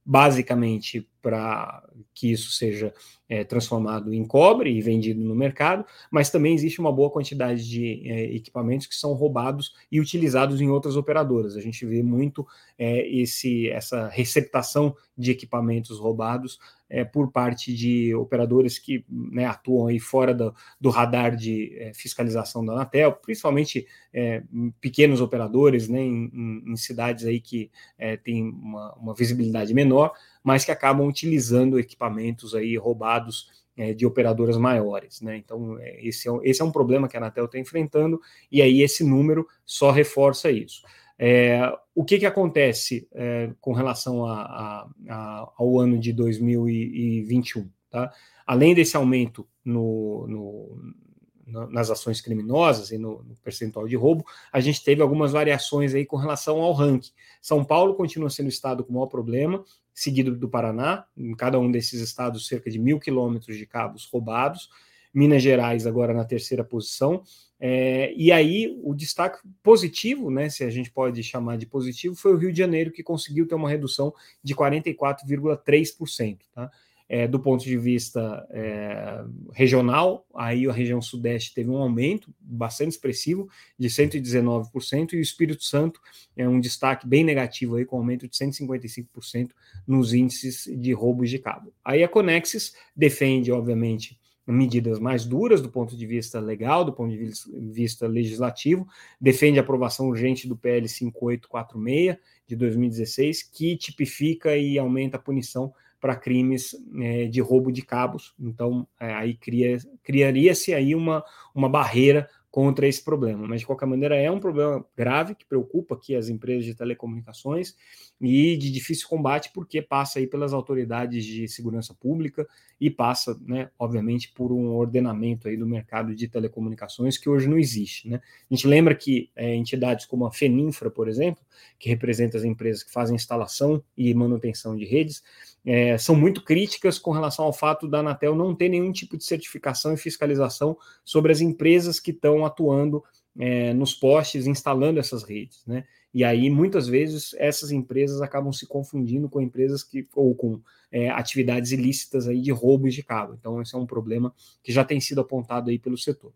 basicamente 0.08 1.10
para 1.26 1.82
que 2.14 2.30
isso 2.30 2.52
seja 2.52 2.94
é, 3.28 3.42
transformado 3.42 4.14
em 4.14 4.24
cobre 4.24 4.70
e 4.70 4.80
vendido 4.80 5.20
no 5.24 5.34
mercado, 5.34 5.84
mas 6.08 6.30
também 6.30 6.54
existe 6.54 6.78
uma 6.78 6.92
boa 6.92 7.10
quantidade 7.10 7.68
de 7.68 8.08
é, 8.08 8.32
equipamentos 8.32 8.86
que 8.86 8.94
são 8.94 9.12
roubados 9.12 9.74
e 9.90 9.98
utilizados 9.98 10.60
em 10.60 10.70
outras 10.70 10.94
operadoras. 10.94 11.56
A 11.56 11.60
gente 11.60 11.84
vê 11.84 12.00
muito 12.00 12.46
é, 12.78 13.08
esse, 13.08 13.68
essa 13.70 14.06
receptação 14.06 14.94
de 15.18 15.32
equipamentos 15.32 15.98
roubados 15.98 16.60
é, 16.88 17.04
por 17.04 17.30
parte 17.32 17.74
de 17.74 18.14
operadores 18.14 18.78
que 18.78 19.04
né, 19.08 19.44
atuam 19.44 19.88
aí 19.88 19.98
fora 19.98 20.32
do, 20.32 20.54
do 20.80 20.90
radar 20.90 21.34
de 21.34 21.76
é, 21.78 21.92
fiscalização 21.92 22.64
da 22.64 22.74
Anatel, 22.74 23.12
principalmente 23.12 23.86
é, 24.12 24.42
pequenos 24.80 25.20
operadores 25.20 25.88
né, 25.88 26.00
em, 26.00 26.62
em, 26.66 26.76
cidades 26.76 27.24
aí 27.24 27.40
que 27.40 27.70
é, 27.98 28.16
têm 28.16 28.48
uma, 28.48 28.94
uma, 28.94 29.14
visibilidade 29.14 29.74
menor, 29.74 30.12
mas 30.46 30.64
que 30.64 30.70
acabam 30.70 31.08
utilizando 31.08 31.76
equipamentos 31.76 32.54
aí 32.54 32.76
roubados 32.76 33.50
é, 33.76 33.92
de 33.92 34.06
operadoras 34.06 34.56
maiores. 34.56 35.20
Né? 35.20 35.38
Então, 35.38 35.76
é, 35.80 36.06
esse, 36.06 36.28
é, 36.28 36.32
esse 36.44 36.62
é 36.62 36.64
um 36.64 36.70
problema 36.70 37.08
que 37.08 37.16
a 37.16 37.18
Anatel 37.18 37.46
está 37.46 37.58
enfrentando, 37.58 38.20
e 38.50 38.62
aí 38.62 38.80
esse 38.80 39.02
número 39.02 39.44
só 39.64 39.90
reforça 39.90 40.48
isso. 40.48 40.82
É, 41.18 41.60
o 41.92 42.04
que, 42.04 42.20
que 42.20 42.26
acontece 42.26 43.08
é, 43.12 43.50
com 43.60 43.72
relação 43.72 44.24
a, 44.24 44.42
a, 44.42 44.88
a, 45.08 45.52
ao 45.56 45.80
ano 45.80 45.98
de 45.98 46.12
2021? 46.12 47.68
Tá? 47.90 48.12
Além 48.46 48.72
desse 48.72 48.96
aumento 48.96 49.48
no, 49.64 50.28
no, 50.28 51.66
nas 51.70 51.90
ações 51.90 52.20
criminosas 52.20 52.92
e 52.92 52.98
no, 52.98 53.24
no, 53.24 53.34
percentual 53.42 53.88
de 53.88 53.96
roubo, 53.96 54.24
a 54.52 54.60
gente 54.60 54.84
teve 54.84 55.02
algumas 55.02 55.32
variações 55.32 55.92
aí 55.92 56.06
com 56.06 56.16
relação 56.16 56.62
ao 56.62 56.72
ranking. 56.72 57.10
São 57.42 57.64
Paulo 57.64 57.96
continua 57.96 58.30
sendo 58.30 58.46
o 58.46 58.50
estado 58.50 58.84
com 58.84 58.92
o 58.92 58.94
maior 58.94 59.06
problema, 59.06 59.64
seguido 59.96 60.36
do 60.36 60.46
Paraná, 60.46 61.06
em 61.16 61.34
cada 61.34 61.58
um 61.58 61.70
desses 61.70 62.02
estados, 62.02 62.46
cerca 62.46 62.70
de 62.70 62.78
mil 62.78 63.00
quilômetros 63.00 63.56
de 63.56 63.64
cabos 63.64 64.04
roubados. 64.04 64.68
Minas 65.12 65.42
Gerais 65.42 65.86
agora 65.86 66.12
na 66.12 66.22
terceira 66.22 66.62
posição. 66.62 67.22
É, 67.58 68.12
e 68.14 68.30
aí 68.30 68.78
o 68.82 68.94
destaque 68.94 69.38
positivo, 69.62 70.30
né, 70.30 70.50
se 70.50 70.62
a 70.62 70.68
gente 70.68 70.90
pode 70.90 71.22
chamar 71.22 71.56
de 71.56 71.64
positivo, 71.64 72.14
foi 72.14 72.34
o 72.34 72.36
Rio 72.36 72.52
de 72.52 72.58
Janeiro, 72.58 72.92
que 72.92 73.02
conseguiu 73.02 73.48
ter 73.48 73.54
uma 73.54 73.70
redução 73.70 74.12
de 74.44 74.54
44,3%. 74.54 76.40
Tá? 76.54 76.70
É, 77.08 77.28
do 77.28 77.38
ponto 77.38 77.62
de 77.62 77.78
vista 77.78 78.44
é, 78.50 79.24
regional, 79.52 80.26
aí 80.34 80.66
a 80.68 80.72
região 80.72 81.00
sudeste 81.00 81.54
teve 81.54 81.70
um 81.70 81.76
aumento 81.76 82.34
bastante 82.40 82.90
expressivo 82.92 83.48
de 83.78 83.88
119%, 83.88 85.12
e 85.12 85.16
o 85.16 85.20
Espírito 85.20 85.62
Santo 85.62 86.00
é 86.36 86.48
um 86.48 86.58
destaque 86.58 87.06
bem 87.06 87.22
negativo, 87.22 87.76
aí, 87.76 87.84
com 87.84 87.96
aumento 87.96 88.26
de 88.26 88.36
155% 88.36 89.50
nos 89.86 90.12
índices 90.12 90.68
de 90.80 90.92
roubos 90.92 91.30
de 91.30 91.38
cabo. 91.38 91.72
Aí 91.84 92.02
a 92.02 92.08
Conexis 92.08 92.74
defende, 92.96 93.52
obviamente, 93.52 94.18
medidas 94.46 94.98
mais 94.98 95.24
duras 95.24 95.60
do 95.60 95.68
ponto 95.68 95.96
de 95.96 96.06
vista 96.06 96.38
legal, 96.38 96.84
do 96.84 96.92
ponto 96.92 97.10
de 97.10 97.32
vista 97.72 98.06
legislativo, 98.06 98.86
defende 99.20 99.58
a 99.58 99.62
aprovação 99.62 100.08
urgente 100.08 100.46
do 100.46 100.56
PL 100.56 100.88
5846 100.88 102.16
de 102.46 102.56
2016, 102.56 103.42
que 103.42 103.76
tipifica 103.76 104.56
e 104.56 104.78
aumenta 104.78 105.16
a 105.16 105.20
punição 105.20 105.74
para 106.00 106.16
crimes 106.16 106.74
é, 107.00 107.26
de 107.26 107.40
roubo 107.40 107.72
de 107.72 107.82
cabos. 107.82 108.34
Então, 108.38 108.86
é, 109.00 109.12
aí 109.14 109.34
cria, 109.34 109.78
criaria-se 110.02 110.74
aí 110.74 110.94
uma, 110.94 111.24
uma 111.54 111.68
barreira 111.68 112.28
contra 112.56 112.88
esse 112.88 113.04
problema. 113.04 113.46
Mas, 113.46 113.60
de 113.60 113.66
qualquer 113.66 113.84
maneira, 113.84 114.16
é 114.16 114.30
um 114.30 114.40
problema 114.40 114.82
grave 114.96 115.34
que 115.34 115.44
preocupa 115.44 115.94
aqui 115.94 116.16
as 116.16 116.30
empresas 116.30 116.64
de 116.64 116.74
telecomunicações 116.74 117.76
e 118.18 118.56
de 118.56 118.72
difícil 118.72 119.06
combate, 119.06 119.50
porque 119.52 119.82
passa 119.82 120.18
aí 120.18 120.26
pelas 120.26 120.54
autoridades 120.54 121.22
de 121.22 121.46
segurança 121.48 121.92
pública 121.92 122.48
e 122.80 122.88
passa, 122.88 123.38
né, 123.42 123.68
obviamente, 123.78 124.32
por 124.32 124.52
um 124.52 124.74
ordenamento 124.74 125.48
aí 125.48 125.56
do 125.58 125.66
mercado 125.66 126.14
de 126.14 126.28
telecomunicações 126.28 127.18
que 127.18 127.28
hoje 127.28 127.46
não 127.46 127.58
existe. 127.58 128.08
Né? 128.08 128.22
A 128.50 128.54
gente 128.54 128.66
lembra 128.66 128.94
que 128.94 129.28
é, 129.36 129.54
entidades 129.54 130.06
como 130.06 130.24
a 130.24 130.32
Feninfra, 130.32 130.90
por 130.90 131.08
exemplo, 131.08 131.44
que 131.78 131.90
representa 131.90 132.38
as 132.38 132.44
empresas 132.44 132.82
que 132.82 132.90
fazem 132.90 133.16
instalação 133.16 133.84
e 133.94 134.14
manutenção 134.14 134.74
de 134.74 134.86
redes, 134.86 135.22
é, 135.66 135.98
são 135.98 136.14
muito 136.14 136.44
críticas 136.44 136.96
com 136.96 137.10
relação 137.10 137.44
ao 137.44 137.52
fato 137.52 137.88
da 137.88 137.98
Anatel 137.98 138.36
não 138.36 138.54
ter 138.54 138.68
nenhum 138.68 138.92
tipo 138.92 139.16
de 139.16 139.24
certificação 139.24 139.92
e 139.92 139.96
fiscalização 139.96 140.78
sobre 141.04 141.32
as 141.32 141.40
empresas 141.40 141.98
que 141.98 142.12
estão 142.12 142.46
atuando 142.46 143.02
é, 143.36 143.74
nos 143.74 143.92
postes, 143.92 144.46
instalando 144.46 145.00
essas 145.00 145.24
redes, 145.24 145.66
né? 145.66 145.84
E 146.14 146.24
aí, 146.24 146.48
muitas 146.48 146.88
vezes, 146.88 147.34
essas 147.36 147.70
empresas 147.70 148.22
acabam 148.22 148.50
se 148.50 148.66
confundindo 148.66 149.28
com 149.28 149.38
empresas 149.38 149.82
que, 149.82 150.08
ou 150.14 150.34
com 150.34 150.62
é, 150.90 151.10
atividades 151.10 151.72
ilícitas 151.72 152.26
aí 152.26 152.40
de 152.40 152.50
roubos 152.50 152.94
de 152.94 153.02
cabo. 153.02 153.34
Então, 153.38 153.60
esse 153.60 153.74
é 153.74 153.78
um 153.78 153.84
problema 153.84 154.32
que 154.62 154.72
já 154.72 154.82
tem 154.82 154.98
sido 154.98 155.20
apontado 155.20 155.68
aí 155.68 155.78
pelo 155.78 155.98
setor. 155.98 156.32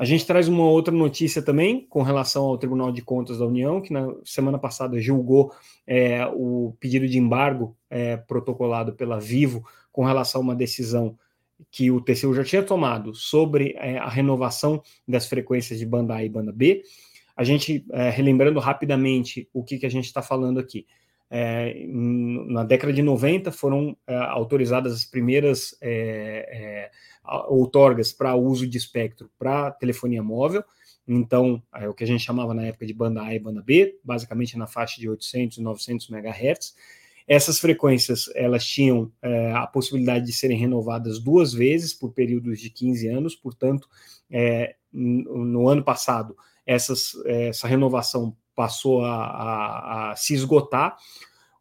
A 0.00 0.04
gente 0.06 0.24
traz 0.24 0.48
uma 0.48 0.64
outra 0.64 0.94
notícia 0.94 1.42
também 1.42 1.86
com 1.86 2.00
relação 2.00 2.44
ao 2.44 2.56
Tribunal 2.56 2.90
de 2.90 3.02
Contas 3.02 3.36
da 3.36 3.44
União, 3.44 3.82
que 3.82 3.92
na 3.92 4.14
semana 4.24 4.58
passada 4.58 4.98
julgou 4.98 5.52
é, 5.86 6.26
o 6.28 6.74
pedido 6.80 7.06
de 7.06 7.18
embargo 7.18 7.76
é, 7.90 8.16
protocolado 8.16 8.94
pela 8.94 9.20
Vivo 9.20 9.62
com 9.92 10.02
relação 10.02 10.40
a 10.40 10.44
uma 10.44 10.54
decisão 10.54 11.18
que 11.70 11.90
o 11.90 12.00
TCU 12.00 12.32
já 12.32 12.42
tinha 12.42 12.62
tomado 12.62 13.14
sobre 13.14 13.74
é, 13.76 13.98
a 13.98 14.08
renovação 14.08 14.82
das 15.06 15.26
frequências 15.26 15.78
de 15.78 15.84
banda 15.84 16.14
A 16.14 16.24
e 16.24 16.30
banda 16.30 16.50
B. 16.50 16.82
A 17.36 17.44
gente, 17.44 17.84
é, 17.92 18.08
relembrando 18.08 18.58
rapidamente 18.58 19.50
o 19.52 19.62
que, 19.62 19.76
que 19.76 19.84
a 19.84 19.90
gente 19.90 20.06
está 20.06 20.22
falando 20.22 20.58
aqui. 20.58 20.86
É, 21.30 21.86
na 21.86 22.64
década 22.64 22.90
de 22.90 23.02
90 23.02 23.52
foram 23.52 23.94
é, 24.06 24.16
autorizadas 24.16 24.94
as 24.94 25.04
primeiras 25.04 25.76
é, 25.82 26.90
outorgas 27.24 28.12
para 28.12 28.34
uso 28.34 28.66
de 28.66 28.78
espectro 28.78 29.30
para 29.38 29.70
telefonia 29.70 30.22
móvel. 30.22 30.64
Então, 31.06 31.62
é 31.74 31.88
o 31.88 31.94
que 31.94 32.04
a 32.04 32.06
gente 32.06 32.24
chamava 32.24 32.54
na 32.54 32.62
época 32.62 32.86
de 32.86 32.94
banda 32.94 33.22
A 33.22 33.34
e 33.34 33.38
banda 33.38 33.62
B, 33.62 33.98
basicamente 34.04 34.56
na 34.56 34.66
faixa 34.66 35.00
de 35.00 35.08
800 35.08 35.58
e 35.58 35.62
900 35.62 36.08
MHz. 36.08 36.74
Essas 37.26 37.58
frequências 37.58 38.30
elas 38.34 38.64
tinham 38.64 39.10
é, 39.22 39.52
a 39.52 39.66
possibilidade 39.66 40.26
de 40.26 40.32
serem 40.32 40.58
renovadas 40.58 41.18
duas 41.18 41.52
vezes 41.52 41.94
por 41.94 42.12
períodos 42.12 42.60
de 42.60 42.70
15 42.70 43.08
anos, 43.08 43.36
portanto, 43.36 43.88
é, 44.30 44.74
no 44.92 45.68
ano 45.68 45.84
passado, 45.84 46.36
essas, 46.66 47.12
essa 47.24 47.68
renovação 47.68 48.36
passou 48.54 49.04
a, 49.04 49.24
a, 49.24 50.10
a 50.12 50.16
se 50.16 50.34
esgotar. 50.34 50.96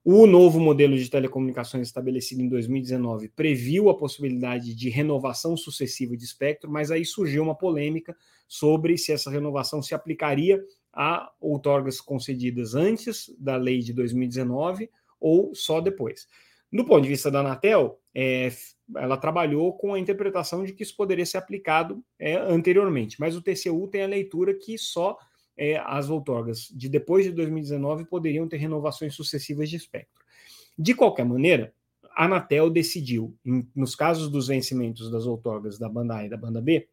O 0.03 0.25
novo 0.25 0.60
modelo 0.60 0.98
de 0.98 1.10
telecomunicações 1.10 1.88
estabelecido 1.88 2.41
em 2.41 2.48
2019 2.48 3.29
previu 3.29 3.89
a 3.89 3.98
possibilidade 3.98 4.74
de 4.74 4.89
renovação 4.89 5.58
sucessiva 5.58 6.15
de 6.15 6.24
espectro, 6.24 6.72
mas 6.72 6.89
aí 6.89 7.03
surgiu 7.03 7.44
uma 7.44 7.56
polêmica 7.56 8.15
sobre 8.48 8.98
se 8.98 9.12
essa 9.12 9.29
renovação 9.29 9.82
se 9.82 9.94
aplicaria 9.94 10.63
a 10.94 11.29
outorgas 11.39 12.00
concedidas 12.00 12.75
antes 12.75 13.29
da 13.38 13.58
lei 13.58 13.79
de 13.79 13.94
2019 13.94 14.89
ou 15.20 15.53
só 15.53 15.82
depois. 15.82 16.27
Do 16.72 16.86
ponto 16.86 17.03
de 17.03 17.10
vista 17.10 17.29
da 17.29 17.41
Anatel, 17.41 18.00
é, 18.13 18.51
ela 18.96 19.18
trabalhou 19.18 19.74
com 19.74 19.94
a 19.94 20.00
interpretação 20.00 20.63
de 20.63 20.72
que 20.72 20.84
isso 20.84 20.96
poderia 20.96 21.25
ser 21.25 21.38
aplicado 21.38 22.03
é, 22.18 22.36
anteriormente, 22.36 23.20
mas 23.20 23.36
o 23.36 23.41
TCU 23.41 23.88
tem 23.88 24.03
a 24.03 24.08
leitura 24.08 24.53
que 24.53 24.77
só 24.77 25.18
é, 25.60 25.78
as 25.86 26.10
outorgas 26.10 26.70
de 26.74 26.88
depois 26.88 27.25
de 27.25 27.34
2019 27.34 28.06
poderiam 28.06 28.48
ter 28.48 28.56
renovações 28.56 29.13
sucessivas 29.13 29.70
de 29.70 29.75
espectro. 29.75 30.24
De 30.78 30.96
qualquer 30.96 31.25
maneira, 31.25 31.74
a 32.16 32.24
Anatel 32.24 32.70
decidiu, 32.70 33.38
em, 33.46 33.68
nos 33.75 33.94
casos 33.94 34.30
dos 34.30 34.48
vencimentos 34.48 35.12
das 35.12 35.25
outorgas 35.25 35.78
da 35.78 35.89
banda 35.89 36.16
A 36.16 36.25
e 36.25 36.30
da 36.30 36.38
banda 36.38 36.62
B, 36.62 36.88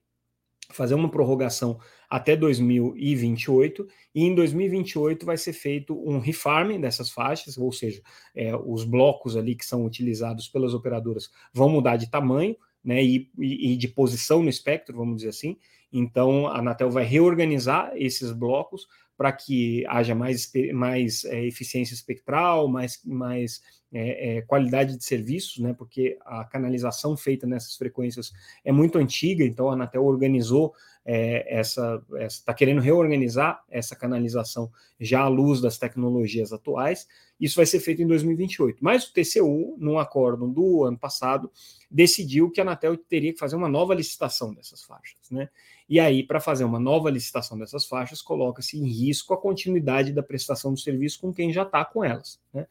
fazer 0.73 0.97
uma 0.97 1.09
prorrogação 1.09 1.79
até 2.11 2.37
2028 2.37 3.87
e 4.13 4.25
em 4.25 4.35
2028 4.35 5.25
vai 5.25 5.37
ser 5.37 5.53
feito 5.53 5.97
um 6.05 6.19
refarming 6.19 6.81
dessas 6.81 7.09
faixas, 7.09 7.57
ou 7.57 7.71
seja, 7.71 8.03
é, 8.35 8.57
os 8.57 8.83
blocos 8.83 9.37
ali 9.37 9.55
que 9.55 9.65
são 9.65 9.85
utilizados 9.85 10.49
pelas 10.49 10.75
operadoras 10.75 11.31
vão 11.53 11.69
mudar 11.69 11.97
de 11.97 12.11
tamanho, 12.11 12.57
né, 12.83 13.03
e, 13.03 13.31
e, 13.39 13.73
e 13.73 13.77
de 13.77 13.87
posição 13.87 14.43
no 14.43 14.49
espectro, 14.49 14.97
vamos 14.97 15.19
dizer 15.19 15.29
assim, 15.29 15.57
então, 15.93 16.47
a 16.49 16.59
Anatel 16.59 16.91
vai 16.91 17.05
reorganizar 17.05 17.93
esses 17.95 18.33
blocos 18.33 18.87
para 19.17 19.33
que 19.33 19.85
haja 19.87 20.15
mais, 20.15 20.51
mais 20.75 21.25
é, 21.25 21.45
eficiência 21.47 21.95
espectral, 21.95 22.69
mais, 22.69 23.01
mais 23.05 23.63
é, 23.93 24.37
é, 24.37 24.43
qualidade 24.43 24.97
de 24.97 25.05
serviços, 25.05 25.59
né? 25.59 25.73
Porque 25.73 26.19
a 26.27 26.45
canalização 26.45 27.17
feita 27.17 27.47
nessas 27.47 27.77
frequências 27.77 28.31
é 28.63 28.71
muito 28.71 28.99
antiga, 28.99 29.43
então 29.43 29.71
a 29.71 29.73
Anatel 29.73 30.05
organizou 30.05 30.75
é, 31.03 31.59
essa, 31.59 32.03
está 32.21 32.53
querendo 32.53 32.81
reorganizar 32.81 33.63
essa 33.71 33.95
canalização 33.97 34.71
já 35.01 35.21
à 35.21 35.29
luz 35.29 35.61
das 35.61 35.79
tecnologias 35.79 36.53
atuais. 36.53 37.07
Isso 37.41 37.57
vai 37.57 37.65
ser 37.65 37.81
feito 37.81 38.03
em 38.03 38.07
2028. 38.07 38.79
Mas 38.83 39.05
o 39.05 39.13
TCU, 39.13 39.77
num 39.79 39.99
acordo 39.99 40.49
do 40.49 40.85
ano 40.85 40.99
passado, 40.99 41.51
decidiu 41.91 42.51
que 42.51 42.61
a 42.61 42.65
Anatel 42.65 42.99
teria 42.99 43.33
que 43.33 43.39
fazer 43.39 43.57
uma 43.57 43.69
nova 43.69 43.95
licitação 43.95 44.53
dessas 44.53 44.83
faixas, 44.83 45.31
né? 45.31 45.49
E 45.89 46.01
aí, 46.01 46.23
para 46.23 46.41
fazer 46.41 46.65
uma 46.65 46.81
nova 46.81 47.11
licitação 47.11 47.57
dessas 47.59 47.87
faixas, 47.87 48.21
coloca-se 48.21 48.79
em 48.79 48.87
risco 48.87 49.33
a 49.33 49.37
continuidade 49.37 50.13
da 50.13 50.23
prestação 50.23 50.73
do 50.73 50.79
serviço 50.79 51.21
com 51.21 51.33
quem 51.33 51.53
já 51.53 51.63
está 51.63 51.85
com 51.85 52.03
elas. 52.03 52.41
Né? 52.53 52.67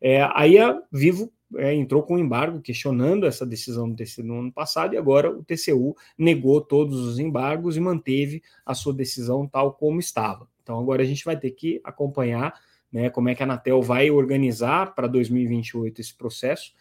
É, 0.00 0.22
aí 0.34 0.58
a 0.58 0.80
Vivo 0.90 1.32
é, 1.56 1.74
entrou 1.74 2.02
com 2.02 2.14
um 2.14 2.18
embargo 2.18 2.60
questionando 2.60 3.26
essa 3.26 3.44
decisão 3.44 3.90
do 3.90 3.96
TCU 3.96 4.22
no 4.22 4.38
ano 4.38 4.52
passado 4.52 4.94
e 4.94 4.96
agora 4.96 5.30
o 5.30 5.42
TCU 5.42 5.96
negou 6.16 6.60
todos 6.60 7.00
os 7.00 7.18
embargos 7.18 7.76
e 7.76 7.80
manteve 7.80 8.42
a 8.64 8.72
sua 8.72 8.94
decisão 8.94 9.46
tal 9.46 9.72
como 9.72 9.98
estava. 9.98 10.48
Então 10.62 10.78
agora 10.78 11.02
a 11.02 11.06
gente 11.06 11.24
vai 11.24 11.36
ter 11.36 11.50
que 11.50 11.80
acompanhar 11.82 12.54
né, 12.92 13.10
como 13.10 13.28
é 13.28 13.34
que 13.34 13.42
a 13.42 13.46
Anatel 13.46 13.82
vai 13.82 14.10
organizar 14.10 14.94
para 14.94 15.06
2028 15.06 16.00
esse 16.00 16.14
processo 16.14 16.72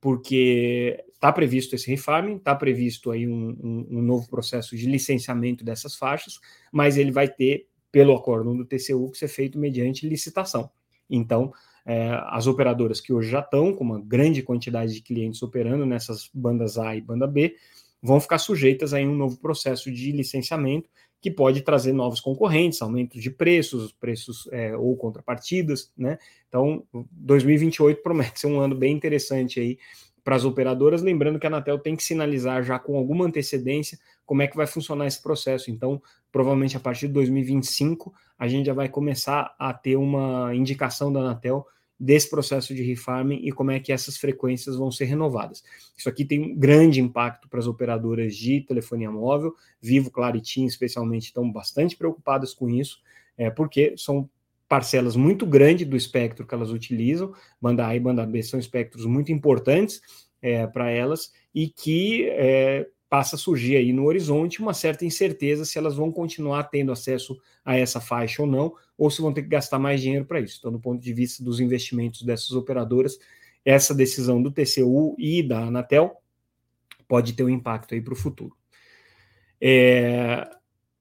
porque 0.00 1.04
está 1.12 1.32
previsto 1.32 1.74
esse 1.74 1.90
refarming, 1.90 2.36
está 2.36 2.54
previsto 2.54 3.10
aí 3.10 3.26
um, 3.26 3.56
um, 3.60 3.98
um, 3.98 4.02
novo 4.02 4.28
processo 4.28 4.76
de 4.76 4.86
licenciamento 4.86 5.64
dessas 5.64 5.96
faixas, 5.96 6.38
mas 6.70 6.96
ele 6.96 7.10
vai 7.10 7.28
ter, 7.28 7.66
pelo 7.90 8.14
acordo 8.14 8.54
do 8.54 8.64
TCU, 8.64 9.10
que 9.10 9.18
ser 9.18 9.28
feito 9.28 9.58
mediante 9.58 10.08
licitação. 10.08 10.70
Então, 11.10 11.52
é, 11.84 12.10
as 12.26 12.46
operadoras 12.46 13.00
que 13.00 13.12
hoje 13.12 13.30
já 13.30 13.40
estão 13.40 13.74
com 13.74 13.82
uma 13.82 14.00
grande 14.00 14.42
quantidade 14.42 14.94
de 14.94 15.02
clientes 15.02 15.42
operando 15.42 15.84
nessas 15.84 16.30
bandas 16.32 16.78
A 16.78 16.94
e 16.94 17.00
banda 17.00 17.26
B, 17.26 17.56
vão 18.00 18.20
ficar 18.20 18.38
sujeitas 18.38 18.94
a 18.94 18.98
um 18.98 19.14
novo 19.14 19.38
processo 19.40 19.90
de 19.90 20.12
licenciamento 20.12 20.88
que 21.20 21.30
pode 21.30 21.62
trazer 21.62 21.92
novos 21.92 22.20
concorrentes, 22.20 22.80
aumentos 22.80 23.22
de 23.22 23.30
preços, 23.30 23.92
preços 23.92 24.48
é, 24.52 24.76
ou 24.76 24.96
contrapartidas, 24.96 25.92
né? 25.96 26.18
Então, 26.48 26.84
2028 27.12 28.02
promete 28.02 28.40
ser 28.40 28.46
um 28.46 28.60
ano 28.60 28.74
bem 28.74 28.94
interessante 28.94 29.58
aí 29.58 29.78
para 30.22 30.36
as 30.36 30.44
operadoras, 30.44 31.02
lembrando 31.02 31.38
que 31.38 31.46
a 31.46 31.48
Anatel 31.48 31.78
tem 31.78 31.96
que 31.96 32.04
sinalizar 32.04 32.62
já 32.62 32.78
com 32.78 32.96
alguma 32.96 33.24
antecedência 33.24 33.98
como 34.26 34.42
é 34.42 34.46
que 34.46 34.56
vai 34.56 34.66
funcionar 34.66 35.06
esse 35.06 35.22
processo. 35.22 35.70
Então, 35.70 36.02
provavelmente 36.30 36.76
a 36.76 36.80
partir 36.80 37.06
de 37.06 37.14
2025, 37.14 38.12
a 38.38 38.46
gente 38.46 38.66
já 38.66 38.74
vai 38.74 38.88
começar 38.88 39.54
a 39.58 39.72
ter 39.72 39.96
uma 39.96 40.54
indicação 40.54 41.10
da 41.10 41.20
Anatel 41.20 41.66
desse 41.98 42.30
processo 42.30 42.74
de 42.74 42.82
refarming 42.82 43.40
e 43.42 43.50
como 43.50 43.70
é 43.70 43.80
que 43.80 43.92
essas 43.92 44.16
frequências 44.16 44.76
vão 44.76 44.90
ser 44.90 45.06
renovadas. 45.06 45.64
Isso 45.96 46.08
aqui 46.08 46.24
tem 46.24 46.40
um 46.40 46.54
grande 46.54 47.00
impacto 47.00 47.48
para 47.48 47.58
as 47.58 47.66
operadoras 47.66 48.36
de 48.36 48.60
telefonia 48.60 49.10
móvel, 49.10 49.54
Vivo, 49.80 50.10
Claro 50.10 50.36
e 50.36 50.40
TIM 50.40 50.66
especialmente 50.66 51.26
estão 51.26 51.50
bastante 51.50 51.96
preocupadas 51.96 52.54
com 52.54 52.68
isso, 52.68 53.00
é, 53.36 53.50
porque 53.50 53.94
são 53.96 54.28
parcelas 54.68 55.16
muito 55.16 55.46
grandes 55.46 55.86
do 55.86 55.96
espectro 55.96 56.46
que 56.46 56.54
elas 56.54 56.70
utilizam, 56.70 57.32
banda 57.60 57.86
A 57.86 57.96
e 57.96 58.00
banda 58.00 58.24
B 58.26 58.42
são 58.42 58.60
espectros 58.60 59.06
muito 59.06 59.32
importantes 59.32 60.00
é, 60.42 60.66
para 60.66 60.90
elas 60.90 61.32
e 61.54 61.68
que 61.68 62.28
é, 62.28 62.86
passa 63.08 63.36
a 63.36 63.38
surgir 63.38 63.76
aí 63.76 63.92
no 63.92 64.04
horizonte 64.04 64.60
uma 64.60 64.74
certa 64.74 65.04
incerteza 65.04 65.64
se 65.64 65.78
elas 65.78 65.96
vão 65.96 66.12
continuar 66.12 66.64
tendo 66.64 66.92
acesso 66.92 67.40
a 67.64 67.76
essa 67.76 68.00
faixa 68.00 68.42
ou 68.42 68.48
não, 68.48 68.74
ou 68.96 69.10
se 69.10 69.22
vão 69.22 69.32
ter 69.32 69.42
que 69.42 69.48
gastar 69.48 69.78
mais 69.78 70.00
dinheiro 70.00 70.24
para 70.24 70.40
isso. 70.40 70.56
Então, 70.58 70.70
do 70.70 70.80
ponto 70.80 71.02
de 71.02 71.12
vista 71.12 71.42
dos 71.42 71.60
investimentos 71.60 72.22
dessas 72.22 72.52
operadoras, 72.52 73.18
essa 73.64 73.94
decisão 73.94 74.42
do 74.42 74.50
TCU 74.50 75.16
e 75.18 75.42
da 75.42 75.60
Anatel 75.60 76.16
pode 77.06 77.32
ter 77.32 77.42
um 77.42 77.48
impacto 77.48 77.94
aí 77.94 78.00
para 78.00 78.12
o 78.12 78.16
futuro. 78.16 78.54
É, 79.60 80.48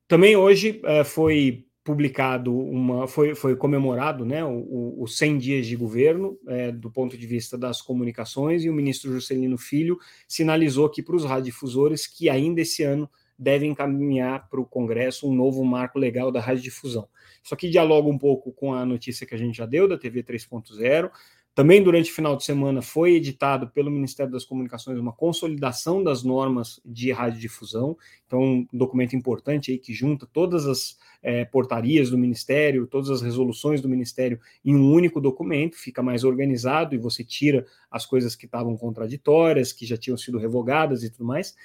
também 0.07 0.35
hoje 0.35 0.81
é, 0.85 1.03
foi 1.03 1.66
publicado 1.87 2.53
uma, 2.53 3.07
foi, 3.07 3.33
foi 3.33 3.55
comemorado 3.55 4.25
né, 4.25 4.43
os 4.43 5.17
100 5.17 5.37
dias 5.37 5.65
de 5.65 5.73
governo 5.77 6.37
é, 6.45 6.69
do 6.69 6.91
ponto 6.91 7.17
de 7.17 7.25
vista 7.25 7.57
das 7.57 7.81
comunicações 7.81 8.65
e 8.65 8.69
o 8.69 8.73
ministro 8.73 9.09
Juscelino 9.09 9.57
Filho 9.57 9.97
sinalizou 10.27 10.85
aqui 10.85 11.01
para 11.01 11.15
os 11.15 11.23
radiodifusores 11.23 12.05
que 12.05 12.29
ainda 12.29 12.59
esse 12.59 12.83
ano 12.83 13.09
devem 13.39 13.71
encaminhar 13.71 14.49
para 14.49 14.59
o 14.59 14.65
Congresso 14.65 15.29
um 15.29 15.33
novo 15.33 15.63
marco 15.63 15.97
legal 15.97 16.29
da 16.29 16.41
radiodifusão. 16.41 17.07
Isso 17.41 17.53
aqui 17.53 17.69
dialoga 17.69 18.09
um 18.09 18.17
pouco 18.17 18.51
com 18.51 18.73
a 18.73 18.85
notícia 18.85 19.25
que 19.25 19.33
a 19.33 19.37
gente 19.37 19.55
já 19.55 19.65
deu 19.65 19.87
da 19.87 19.97
TV 19.97 20.23
3.0, 20.23 21.09
também 21.57 21.81
durante 21.81 22.11
o 22.11 22.13
final 22.13 22.37
de 22.37 22.43
semana 22.43 22.83
foi 22.83 23.15
editado 23.15 23.67
pelo 23.69 23.89
Ministério 23.89 24.31
das 24.31 24.45
Comunicações 24.45 24.99
uma 24.99 25.11
consolidação 25.11 26.03
das 26.03 26.21
normas 26.21 26.79
de 26.85 27.11
radiodifusão, 27.11 27.97
então 28.27 28.39
um 28.39 28.67
documento 28.71 29.15
importante 29.15 29.71
aí 29.71 29.79
que 29.79 29.91
junta 29.91 30.27
todas 30.31 30.67
as 30.67 30.99
é, 31.23 31.45
portarias 31.45 32.11
do 32.11 32.17
Ministério, 32.17 32.85
todas 32.85 33.09
as 33.09 33.23
resoluções 33.23 33.81
do 33.81 33.89
Ministério 33.89 34.39
em 34.63 34.75
um 34.75 34.91
único 34.93 35.19
documento, 35.19 35.77
fica 35.77 36.03
mais 36.03 36.23
organizado 36.23 36.93
e 36.93 36.99
você 36.99 37.23
tira 37.23 37.65
as 37.89 38.05
coisas 38.05 38.35
que 38.35 38.45
estavam 38.45 38.77
contraditórias, 38.77 39.73
que 39.73 39.83
já 39.83 39.97
tinham 39.97 40.15
sido 40.15 40.37
revogadas 40.37 41.03
e 41.03 41.09
tudo 41.09 41.25
mais. 41.25 41.55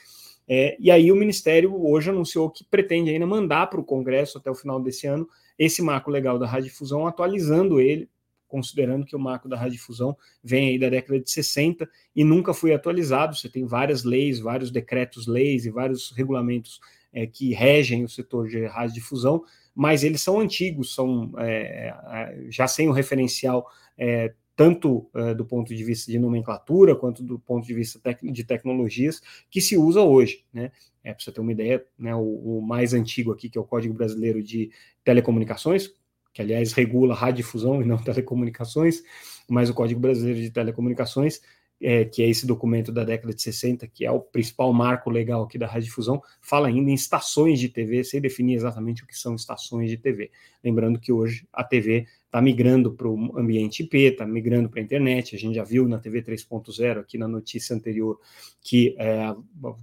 É, 0.49 0.75
e 0.81 0.91
aí 0.91 1.13
o 1.13 1.17
Ministério 1.17 1.71
hoje 1.87 2.09
anunciou 2.09 2.49
que 2.49 2.65
pretende 2.65 3.11
ainda 3.11 3.27
mandar 3.27 3.67
para 3.67 3.79
o 3.79 3.85
Congresso 3.85 4.39
até 4.39 4.51
o 4.51 4.55
final 4.55 4.81
desse 4.81 5.07
ano 5.07 5.29
esse 5.59 5.83
marco 5.83 6.11
legal 6.11 6.39
da 6.39 6.47
radiodifusão, 6.47 7.07
atualizando 7.07 7.79
ele 7.79 8.09
considerando 8.53 9.07
que 9.07 9.17
o 9.17 9.19
marco 9.19 9.49
da 9.49 9.57
radiodifusão 9.57 10.15
vem 10.45 10.69
aí 10.69 10.79
da 10.79 10.91
década 10.91 11.19
de 11.19 11.31
60 11.31 11.89
e 12.15 12.23
nunca 12.23 12.53
foi 12.53 12.75
atualizado. 12.75 13.35
Você 13.35 13.49
tem 13.49 13.65
várias 13.65 14.05
leis, 14.05 14.39
vários 14.39 14.71
decretos-leis 14.71 15.65
e 15.65 15.71
vários 15.71 16.13
regulamentos 16.13 16.79
é, 17.11 17.27
que 17.27 17.55
regem 17.55 18.05
o 18.05 18.09
setor 18.11 18.47
de 18.49 18.67
radiodifusão, 18.67 19.43
mas 19.75 20.05
eles 20.05 20.21
são 20.21 20.39
antigos, 20.39 20.95
são 20.95 21.33
é, 21.39 21.89
é 21.89 22.45
já 22.51 22.69
sem 22.69 22.91
o 22.91 22.93
referencial 22.93 23.67
é, 23.97 24.35
tanto 24.55 25.09
é, 25.15 25.33
do 25.33 25.47
ponto 25.47 25.75
de 25.75 25.83
vista 25.83 26.13
de 26.13 26.19
nomenclatura 26.19 26.95
quanto 26.95 27.23
do 27.23 27.39
ponto 27.39 27.67
de 27.67 27.73
vista 27.73 27.99
tec 27.99 28.21
de 28.23 28.45
tecnologias 28.45 29.23
que 29.51 29.63
se 29.63 29.79
usa 29.79 30.03
hoje, 30.03 30.45
né? 30.53 30.71
É, 31.03 31.13
para 31.13 31.25
você 31.25 31.33
ter 31.33 31.41
uma 31.41 31.51
ideia, 31.51 31.85
né, 31.99 32.15
o, 32.15 32.21
o, 32.59 32.63
mais 32.63 32.95
antigo 32.95 33.33
aqui, 33.33 33.51
que 33.51 33.59
é 33.59 33.61
o 33.61 33.65
Código 33.65 33.93
Brasileiro 33.93 34.41
de 34.41 34.71
Telecomunicações, 35.03 35.93
que 36.33 36.41
aliás 36.41 36.73
regula 36.73 37.15
radiodifusão 37.15 37.83
e 37.83 37.85
não 37.85 37.99
telecomunicações, 37.99 39.03
mas 39.49 39.69
o 39.69 39.75
Código 39.75 40.01
Brasileiro 40.01 40.41
de 40.41 40.51
Telecomunicações, 40.51 41.41
é, 41.81 42.05
que 42.05 42.23
é 42.23 42.29
esse 42.29 42.47
documento 42.47 42.93
da 42.93 43.05
década 43.05 43.35
de 43.35 43.43
60, 43.43 43.87
que 43.89 44.07
é 44.07 44.11
o 44.11 44.21
principal 44.21 44.73
marco 44.73 45.11
legal 45.11 45.43
aqui 45.43 45.59
da 45.59 45.67
radiodifusão, 45.67 46.23
fala 46.41 46.69
ainda 46.69 46.91
em 46.91 46.95
estações 46.95 47.59
de 47.59 47.69
TV, 47.69 48.05
sem 48.05 48.21
definir 48.21 48.55
exatamente 48.55 49.03
o 49.03 49.07
que 49.07 49.19
são 49.19 49.35
estações 49.35 49.91
de 49.91 49.97
TV. 49.97 50.31
Lembrando 50.63 50.99
que 50.99 51.13
hoje 51.13 51.47
a 51.53 51.65
TV 51.65 52.07
está 52.25 52.41
migrando 52.41 52.93
para 52.93 53.09
o 53.09 53.39
ambiente 53.39 53.83
IP, 53.83 53.99
está 53.99 54.25
migrando 54.25 54.71
para 54.71 54.81
a 54.81 54.83
internet. 54.83 55.35
A 55.35 55.39
gente 55.39 55.57
já 55.57 55.65
viu 55.65 55.89
na 55.89 55.99
TV 55.99 56.23
3.0, 56.23 57.01
aqui 57.01 57.19
na 57.19 57.27
notícia 57.29 57.75
anterior, 57.75 58.19
que, 58.63 58.95
é, 58.99 59.35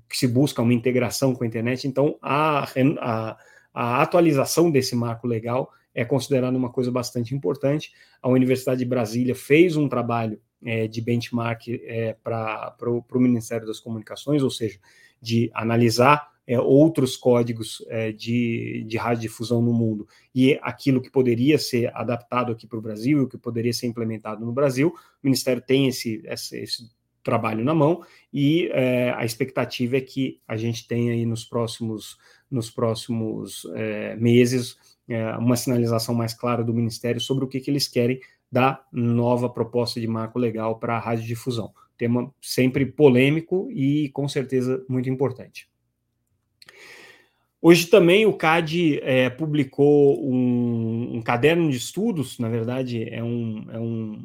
que, 0.10 0.18
se 0.18 0.28
busca 0.28 0.62
uma 0.62 0.74
integração 0.74 1.36
com 1.36 1.44
a 1.44 1.48
internet. 1.48 1.86
Então, 1.86 2.18
a, 2.22 2.64
a, 3.02 3.38
a 3.74 4.02
atualização 4.02 4.72
desse 4.72 4.96
marco 4.96 5.28
legal 5.28 5.70
é 5.94 6.06
considerado 6.06 6.56
uma 6.56 6.72
coisa 6.72 6.92
bastante 6.92 7.34
importante. 7.36 7.92
A 8.22 8.30
Universidade 8.30 8.80
de 8.80 8.86
Brasília 8.86 9.36
fez 9.36 9.76
um 9.76 9.88
trabalho 9.90 10.40
é, 10.64 10.88
de 10.88 11.02
benchmark 11.02 11.68
é, 11.68 12.16
para 12.24 12.76
o 12.90 13.20
Ministério 13.20 13.68
das 13.68 13.80
Comunicações, 13.80 14.44
ou 14.44 14.50
seja, 14.50 14.80
de 15.22 15.50
analisar 15.54 16.30
é, 16.50 16.60
outros 16.60 17.16
códigos 17.16 17.86
é, 17.90 18.12
de, 18.12 18.84
de 18.88 18.98
radiodifusão 18.98 19.62
no 19.62 19.72
mundo 19.72 20.08
e 20.34 20.58
aquilo 20.64 21.00
que 21.00 21.12
poderia 21.12 21.60
ser 21.60 21.96
adaptado 21.96 22.52
aqui 22.52 22.66
para 22.66 22.80
o 22.80 22.82
Brasil, 22.82 23.22
o 23.22 23.28
que 23.28 23.38
poderia 23.38 23.72
ser 23.72 23.86
implementado 23.86 24.44
no 24.44 24.52
Brasil. 24.52 24.90
O 24.90 24.94
Ministério 25.24 25.62
tem 25.62 25.88
esse, 25.88 26.24
esse, 26.26 26.58
esse 26.58 26.90
trabalho 27.24 27.64
na 27.64 27.76
mão 27.76 28.04
e 28.34 28.68
é, 28.74 29.12
a 29.12 29.24
expectativa 29.24 29.98
é 29.98 30.02
que 30.02 30.42
a 30.48 30.58
gente 30.58 30.88
tenha 30.88 31.14
aí 31.14 31.24
nos 31.24 31.46
próximos, 31.46 32.18
nos 32.50 32.72
próximos 32.72 33.68
é, 33.76 34.16
meses 34.16 34.76
é, 35.10 35.36
uma 35.38 35.56
sinalização 35.56 36.14
mais 36.14 36.34
clara 36.34 36.64
do 36.64 36.74
Ministério 36.74 37.20
sobre 37.20 37.44
o 37.44 37.48
que, 37.48 37.60
que 37.60 37.70
eles 37.70 37.88
querem 37.88 38.20
da 38.52 38.84
nova 38.92 39.50
proposta 39.50 40.00
de 40.00 40.08
marco 40.08 40.40
legal 40.40 40.80
para 40.80 40.96
a 40.96 41.00
radiodifusão. 41.00 41.74
Tema 41.98 42.34
sempre 42.42 42.86
polêmico 42.86 43.70
e 43.72 44.10
com 44.10 44.28
certeza 44.28 44.84
muito 44.88 45.10
importante. 45.10 45.68
Hoje 47.62 47.88
também 47.88 48.26
o 48.26 48.34
CAD 48.34 49.02
é, 49.04 49.30
publicou 49.30 50.26
um, 50.26 51.18
um, 51.18 51.22
caderno 51.22 51.70
de 51.70 51.76
estudos, 51.76 52.40
na 52.40 52.48
verdade 52.48 53.04
é 53.04 53.22
um, 53.22 53.66
é 53.70 53.78
um 53.78 54.24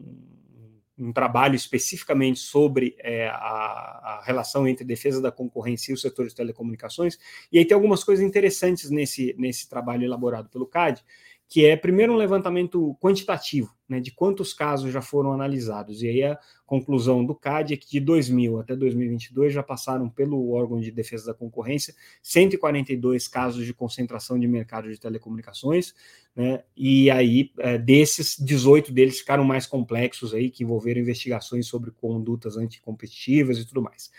um 0.99 1.13
trabalho 1.13 1.57
especificamente 1.57 2.39
sobre 2.39 2.95
é, 3.01 3.29
a, 3.29 3.35
a, 3.35 4.23
relação 4.25 4.67
entre 4.67 4.85
defesa 4.85 5.21
da 5.21 5.33
concorrência 5.33 5.91
e 5.91 5.95
o 5.95 5.99
setor 5.99 6.29
de 6.29 6.35
telecomunicações. 6.35 7.19
E 7.51 7.59
aí 7.59 7.65
tem 7.65 7.75
algumas 7.75 8.05
coisas 8.05 8.25
interessantes 8.25 8.91
nesse, 8.91 9.35
nesse 9.37 9.69
trabalho 9.69 10.05
elaborado 10.05 10.49
pelo 10.49 10.67
CAD, 10.67 11.05
que 11.49 11.65
é, 11.67 11.77
primeiro, 11.77 12.13
um 12.13 12.17
levantamento 12.17 12.97
quantitativo, 13.01 13.73
né, 13.89 14.01
de 14.01 14.11
quantos 14.11 14.53
casos 14.53 14.93
já 14.93 15.03
foram 15.03 15.33
analisados. 15.33 16.03
E 16.03 16.09
aí 16.09 16.23
a 16.23 16.39
conclusão 16.67 17.25
do 17.25 17.35
CAD 17.35 17.75
é 17.75 17.77
que 17.77 17.89
de 17.89 18.01
2000 18.01 18.59
até 18.59 18.75
2022 18.75 19.53
já 19.53 19.63
passaram 19.63 20.09
pelo 20.09 20.51
órgão 20.51 20.81
de 20.81 20.91
defesa 20.91 21.27
da 21.27 21.35
concorrência 21.35 21.95
142 22.23 23.29
casos 23.29 23.67
de 23.67 23.75
concentração 23.75 24.39
de 24.39 24.49
mercado 24.49 24.91
de 24.91 24.99
telecomunicações, 24.99 25.95
né, 26.35 26.65
e 26.77 27.11
aí 27.11 27.53
é, 27.59 27.79
desses, 27.79 28.37
18 28.39 28.93
deles 28.93 29.19
ficaram 29.19 29.45
mais 29.45 29.67
complexos 29.67 30.35
aí, 30.35 30.51
que 30.51 30.65
envolveram 30.65 31.01
investigações 31.01 31.67
sobre 31.67 31.91
condutas 31.91 32.57
anticompetitivas 32.57 33.59
e 33.59 33.65
tudo 33.65 33.83
mais. 33.83 34.11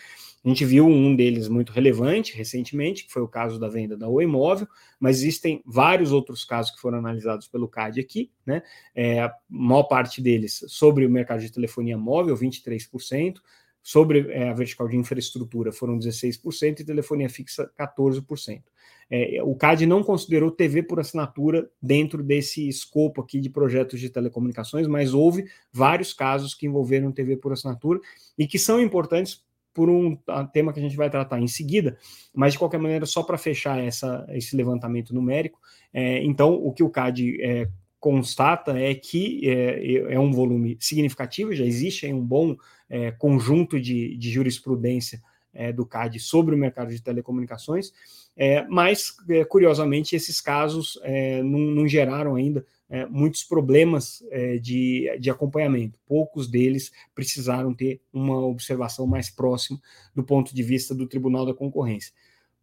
A 0.46 0.48
gente 0.48 0.64
viu 0.64 0.86
um 0.86 1.16
deles 1.16 1.48
muito 1.48 1.72
relevante 1.72 2.36
recentemente, 2.36 3.04
que 3.04 3.12
foi 3.12 3.20
o 3.20 3.26
caso 3.26 3.58
da 3.58 3.68
venda 3.68 3.96
da 3.96 4.08
Oi 4.08 4.22
Imóvel, 4.22 4.68
mas 5.00 5.16
existem 5.16 5.60
vários 5.66 6.12
outros 6.12 6.44
casos 6.44 6.70
que 6.70 6.80
foram 6.80 6.98
analisados 6.98 7.48
pelo 7.48 7.66
CAD 7.66 8.00
aqui, 8.00 8.30
né? 8.46 8.62
É, 8.94 9.22
a 9.22 9.34
maior 9.48 9.82
parte 9.82 10.22
deles 10.22 10.64
sobre 10.68 11.04
o 11.04 11.10
mercado 11.10 11.40
de 11.40 11.50
telefonia 11.50 11.98
móvel, 11.98 12.36
23%, 12.36 13.38
sobre 13.82 14.30
é, 14.30 14.48
a 14.48 14.52
vertical 14.52 14.86
de 14.86 14.96
infraestrutura 14.96 15.72
foram 15.72 15.98
16% 15.98 16.78
e 16.78 16.84
telefonia 16.84 17.28
fixa 17.28 17.68
14%. 17.76 18.62
É, 19.10 19.42
o 19.42 19.56
CAD 19.56 19.84
não 19.84 20.02
considerou 20.04 20.52
TV 20.52 20.80
por 20.80 21.00
assinatura 21.00 21.68
dentro 21.82 22.22
desse 22.22 22.68
escopo 22.68 23.20
aqui 23.20 23.40
de 23.40 23.50
projetos 23.50 23.98
de 23.98 24.10
telecomunicações, 24.10 24.86
mas 24.86 25.12
houve 25.12 25.46
vários 25.72 26.12
casos 26.12 26.54
que 26.54 26.66
envolveram 26.66 27.10
TV 27.10 27.36
por 27.36 27.52
assinatura 27.52 27.98
e 28.38 28.46
que 28.46 28.60
são 28.60 28.80
importantes 28.80 29.44
por 29.76 29.90
um 29.90 30.16
tema 30.54 30.72
que 30.72 30.78
a 30.78 30.82
gente 30.82 30.96
vai 30.96 31.10
tratar 31.10 31.38
em 31.38 31.46
seguida, 31.46 31.98
mas 32.34 32.54
de 32.54 32.58
qualquer 32.58 32.78
maneira, 32.78 33.04
só 33.04 33.22
para 33.22 33.36
fechar 33.36 33.78
essa, 33.78 34.26
esse 34.30 34.56
levantamento 34.56 35.14
numérico, 35.14 35.60
é, 35.92 36.24
então 36.24 36.54
o 36.54 36.72
que 36.72 36.82
o 36.82 36.88
CAD 36.88 37.36
é, 37.42 37.68
constata 38.00 38.78
é 38.78 38.94
que 38.94 39.46
é, 39.46 40.14
é, 40.14 40.18
um 40.18 40.32
volume 40.32 40.78
significativo, 40.80 41.52
já 41.52 41.62
existe 41.62 42.10
um 42.10 42.24
bom 42.24 42.56
é, 42.88 43.10
conjunto 43.10 43.78
de, 43.78 44.16
de 44.16 44.30
jurisprudência 44.30 45.20
é, 45.52 45.70
do 45.70 45.84
CAD 45.84 46.18
sobre 46.20 46.54
o 46.54 46.58
mercado 46.58 46.88
de 46.88 47.02
telecomunicações, 47.02 47.92
é, 48.34 48.66
mas, 48.68 49.14
curiosamente, 49.50 50.16
esses 50.16 50.40
casos 50.40 50.98
não, 51.42 51.58
não 51.58 51.88
geraram 51.88 52.34
ainda 52.34 52.64
é, 52.88 53.06
muitos 53.06 53.42
problemas 53.42 54.22
é, 54.30 54.58
de, 54.58 55.10
de 55.18 55.30
acompanhamento. 55.30 55.98
Poucos 56.06 56.48
deles 56.48 56.92
precisaram 57.14 57.74
ter 57.74 58.00
uma 58.12 58.38
observação 58.46 59.06
mais 59.06 59.30
próxima 59.30 59.80
do 60.14 60.22
ponto 60.22 60.54
de 60.54 60.62
vista 60.62 60.94
do 60.94 61.06
Tribunal 61.06 61.44
da 61.44 61.54
Concorrência. 61.54 62.12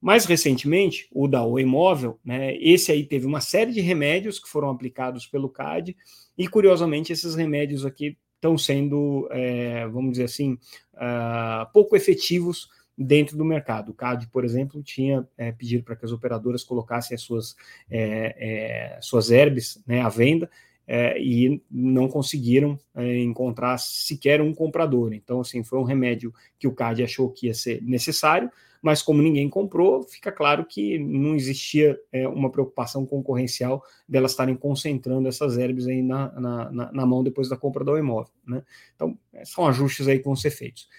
Mais 0.01 0.25
recentemente, 0.25 1.07
o 1.13 1.27
da 1.29 1.45
Oi 1.45 1.63
Móvel, 1.63 2.19
né, 2.25 2.57
esse 2.57 2.91
aí 2.91 3.05
teve 3.05 3.25
uma 3.25 3.39
série 3.39 3.71
de 3.71 3.79
remédios 3.79 4.37
que 4.37 4.49
foram 4.49 4.69
aplicados 4.69 5.25
pelo 5.25 5.47
CAD, 5.47 5.95
e 6.37 6.47
curiosamente 6.47 7.13
esses 7.13 7.35
remédios 7.35 7.85
aqui 7.85 8.17
estão 8.35 8.57
sendo, 8.57 9.29
é, 9.31 9.87
vamos 9.87 10.11
dizer 10.11 10.25
assim, 10.25 10.57
uh, 10.95 11.71
pouco 11.71 11.95
efetivos 11.95 12.67
dentro 12.97 13.37
do 13.37 13.45
mercado. 13.45 13.89
O 13.89 13.93
CAD, 13.93 14.27
por 14.27 14.45
exemplo, 14.45 14.81
tinha 14.83 15.27
é, 15.37 15.51
pedido 15.51 15.83
para 15.83 15.95
que 15.95 16.05
as 16.05 16.11
operadoras 16.11 16.63
colocassem 16.63 17.15
as 17.15 17.21
suas, 17.21 17.55
é, 17.89 18.95
é, 18.95 19.01
suas 19.01 19.31
herbes 19.31 19.81
né, 19.85 20.01
à 20.01 20.09
venda, 20.09 20.49
é, 20.87 21.19
e 21.19 21.61
não 21.71 22.07
conseguiram 22.07 22.77
é, 22.95 23.19
encontrar 23.19 23.77
sequer 23.77 24.41
um 24.41 24.53
comprador. 24.53 25.13
Então, 25.13 25.41
assim, 25.41 25.63
foi 25.63 25.79
um 25.79 25.83
remédio 25.83 26.33
que 26.59 26.67
o 26.67 26.73
CAD 26.73 27.03
achou 27.03 27.29
que 27.29 27.47
ia 27.47 27.53
ser 27.53 27.81
necessário, 27.81 28.51
mas 28.81 29.01
como 29.01 29.21
ninguém 29.21 29.49
comprou, 29.49 30.03
fica 30.03 30.29
claro 30.29 30.65
que 30.65 30.99
não 30.99 31.35
existia 31.35 31.97
é, 32.11 32.27
uma 32.27 32.51
preocupação 32.51 33.05
concorrencial 33.05 33.81
delas 34.07 34.31
estarem 34.31 34.57
concentrando 34.57 35.25
essas 35.25 35.57
herbes 35.57 35.87
aí 35.87 36.01
na, 36.01 36.29
na, 36.33 36.91
na, 36.91 37.05
mão 37.05 37.23
depois 37.23 37.47
da 37.47 37.55
compra 37.55 37.85
do 37.85 37.97
imóvel. 37.97 38.33
Né? 38.45 38.61
Então, 38.93 39.17
são 39.45 39.65
ajustes 39.65 40.05
aí 40.05 40.19
que 40.19 40.25
vão 40.25 40.35
ser 40.35 40.51
feitos. 40.51 40.89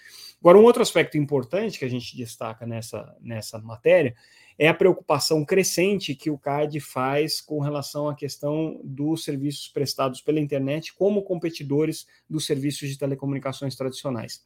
Agora, 0.45 0.59
um 0.59 0.63
outro 0.63 0.83
aspecto 0.83 1.17
importante 1.17 1.79
que 1.79 1.85
a 1.85 1.89
gente 1.89 2.15
destaca 2.15 2.67
nessa, 2.67 3.17
nessa 3.19 3.57
matéria 3.57 4.15
é 4.59 4.67
a 4.67 4.75
preocupação 4.75 5.43
crescente 5.43 6.13
que 6.13 6.29
o 6.29 6.37
CAD 6.37 6.79
faz 6.79 7.41
com 7.41 7.59
relação 7.59 8.07
à 8.07 8.13
questão 8.13 8.79
dos 8.83 9.23
serviços 9.23 9.67
prestados 9.69 10.21
pela 10.21 10.39
internet 10.39 10.93
como 10.93 11.23
competidores 11.23 12.05
dos 12.29 12.45
serviços 12.45 12.87
de 12.87 12.95
telecomunicações 12.95 13.75
tradicionais 13.75 14.45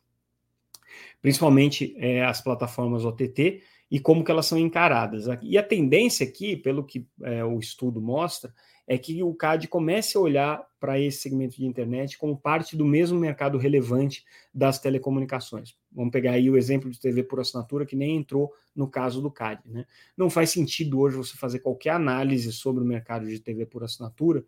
principalmente 1.22 1.94
é, 1.98 2.24
as 2.24 2.42
plataformas 2.42 3.06
OTT, 3.06 3.62
e 3.92 4.00
como 4.00 4.24
que 4.24 4.30
elas 4.30 4.46
são 4.46 4.58
encaradas. 4.58 5.26
E 5.42 5.58
a 5.58 5.64
tendência 5.64 6.26
aqui, 6.26 6.56
pelo 6.56 6.84
que 6.84 7.08
é, 7.24 7.44
o 7.44 7.58
estudo 7.60 8.00
mostra, 8.00 8.54
é 8.90 8.98
que 8.98 9.22
o 9.22 9.32
CAD 9.36 9.68
comece 9.68 10.18
a 10.18 10.20
olhar 10.20 10.68
para 10.80 11.00
esse 11.00 11.20
segmento 11.20 11.56
de 11.56 11.64
internet 11.64 12.18
como 12.18 12.36
parte 12.36 12.76
do 12.76 12.84
mesmo 12.84 13.20
mercado 13.20 13.56
relevante 13.60 14.26
das 14.52 14.80
telecomunicações. 14.80 15.78
Vamos 15.92 16.12
pegar 16.12 16.32
aí 16.32 16.50
o 16.50 16.58
exemplo 16.58 16.90
de 16.90 17.00
TV 17.00 17.22
por 17.22 17.40
assinatura, 17.40 17.86
que 17.86 17.96
nem 17.96 18.18
entrou 18.18 18.52
no 18.76 18.88
caso 18.88 19.22
do 19.22 19.30
CAD. 19.30 19.62
Né? 19.64 19.86
Não 20.18 20.28
faz 20.28 20.50
sentido 20.50 21.00
hoje 21.00 21.18
você 21.18 21.38
fazer 21.38 21.60
qualquer 21.60 21.92
análise 21.92 22.52
sobre 22.52 22.84
o 22.84 22.88
mercado 22.88 23.28
de 23.28 23.40
TV 23.40 23.64
por 23.64 23.84
assinatura 23.84 24.44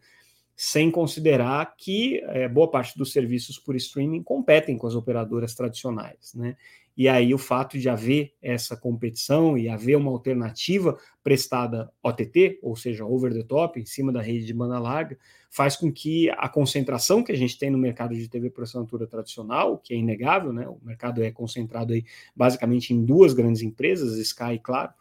sem 0.55 0.89
considerar 0.89 1.75
que 1.77 2.19
é, 2.25 2.47
boa 2.47 2.69
parte 2.69 2.97
dos 2.97 3.11
serviços 3.11 3.59
por 3.59 3.75
streaming 3.75 4.23
competem 4.23 4.75
com 4.75 4.87
as 4.87 4.95
operadoras 4.95 5.53
tradicionais, 5.53 6.33
né? 6.33 6.55
E 6.95 7.07
aí 7.07 7.33
o 7.33 7.37
fato 7.37 7.77
de 7.77 7.89
haver 7.89 8.33
essa 8.41 8.75
competição 8.75 9.57
e 9.57 9.69
haver 9.69 9.95
uma 9.95 10.11
alternativa 10.11 10.97
prestada 11.23 11.91
OTT, 12.03 12.59
ou 12.61 12.75
seja, 12.75 13.05
over 13.05 13.33
the 13.33 13.43
top, 13.43 13.79
em 13.79 13.85
cima 13.85 14.11
da 14.11 14.21
rede 14.21 14.45
de 14.45 14.53
banda 14.53 14.77
larga, 14.79 15.17
faz 15.49 15.75
com 15.75 15.91
que 15.91 16.29
a 16.31 16.47
concentração 16.47 17.23
que 17.23 17.31
a 17.31 17.37
gente 17.37 17.57
tem 17.57 17.69
no 17.69 17.77
mercado 17.77 18.15
de 18.15 18.27
TV 18.27 18.49
por 18.49 18.63
assinatura 18.63 19.07
tradicional, 19.07 19.77
que 19.77 19.93
é 19.93 19.97
inegável, 19.97 20.53
né? 20.53 20.67
O 20.67 20.79
mercado 20.83 21.23
é 21.23 21.31
concentrado 21.31 21.93
aí 21.93 22.05
basicamente 22.35 22.93
em 22.93 23.03
duas 23.03 23.33
grandes 23.33 23.61
empresas, 23.61 24.17
Sky 24.17 24.53
e 24.53 24.59
Claro, 24.59 24.93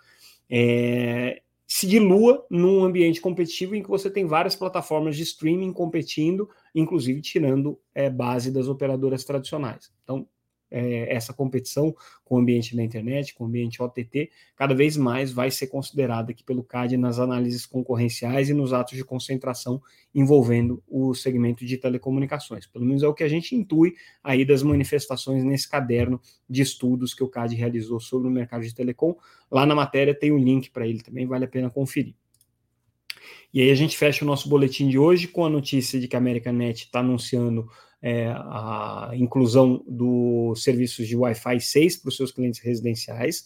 é, 0.48 1.42
se 1.66 1.86
dilua 1.86 2.44
num 2.50 2.82
ambiente 2.82 3.20
competitivo 3.20 3.76
em 3.76 3.82
que 3.82 3.88
você 3.88 4.10
tem 4.10 4.26
várias 4.26 4.56
plataformas 4.56 5.16
de 5.16 5.22
streaming 5.22 5.72
competindo, 5.72 6.50
inclusive 6.74 7.20
tirando 7.20 7.78
é, 7.94 8.10
base 8.10 8.50
das 8.50 8.66
operadoras 8.66 9.22
tradicionais. 9.22 9.92
Então, 10.02 10.26
é, 10.70 11.14
essa 11.14 11.32
competição 11.32 11.94
com 12.24 12.36
o 12.36 12.38
ambiente 12.38 12.76
da 12.76 12.82
internet, 12.82 13.34
com 13.34 13.44
o 13.44 13.46
ambiente 13.46 13.82
OTT, 13.82 14.30
cada 14.54 14.74
vez 14.74 14.96
mais 14.96 15.32
vai 15.32 15.50
ser 15.50 15.66
considerada 15.66 16.30
aqui 16.30 16.44
pelo 16.44 16.62
CAD 16.62 16.96
nas 16.96 17.18
análises 17.18 17.66
concorrenciais 17.66 18.48
e 18.48 18.54
nos 18.54 18.72
atos 18.72 18.96
de 18.96 19.04
concentração 19.04 19.82
envolvendo 20.14 20.82
o 20.88 21.14
segmento 21.14 21.64
de 21.64 21.76
telecomunicações. 21.76 22.66
Pelo 22.66 22.84
menos 22.84 23.02
é 23.02 23.08
o 23.08 23.14
que 23.14 23.24
a 23.24 23.28
gente 23.28 23.54
intui 23.54 23.94
aí 24.22 24.44
das 24.44 24.62
manifestações 24.62 25.42
nesse 25.44 25.68
caderno 25.68 26.20
de 26.48 26.62
estudos 26.62 27.14
que 27.14 27.24
o 27.24 27.28
CAD 27.28 27.54
realizou 27.56 28.00
sobre 28.00 28.28
o 28.28 28.30
mercado 28.30 28.62
de 28.62 28.74
telecom. 28.74 29.16
Lá 29.50 29.66
na 29.66 29.74
matéria 29.74 30.14
tem 30.14 30.32
um 30.32 30.38
link 30.38 30.70
para 30.70 30.86
ele 30.86 31.02
também, 31.02 31.26
vale 31.26 31.44
a 31.44 31.48
pena 31.48 31.70
conferir. 31.70 32.14
E 33.52 33.60
aí 33.60 33.70
a 33.70 33.74
gente 33.74 33.96
fecha 33.96 34.24
o 34.24 34.28
nosso 34.28 34.48
boletim 34.48 34.88
de 34.88 34.98
hoje 34.98 35.26
com 35.26 35.44
a 35.44 35.50
notícia 35.50 35.98
de 35.98 36.06
que 36.06 36.14
a 36.14 36.18
Americanet 36.18 36.84
está 36.84 37.00
anunciando 37.00 37.68
é, 38.02 38.28
a 38.28 39.10
inclusão 39.14 39.84
dos 39.86 40.62
serviços 40.62 41.06
de 41.06 41.16
Wi-Fi 41.16 41.60
6 41.60 41.96
para 41.98 42.08
os 42.08 42.16
seus 42.16 42.32
clientes 42.32 42.60
residenciais. 42.60 43.44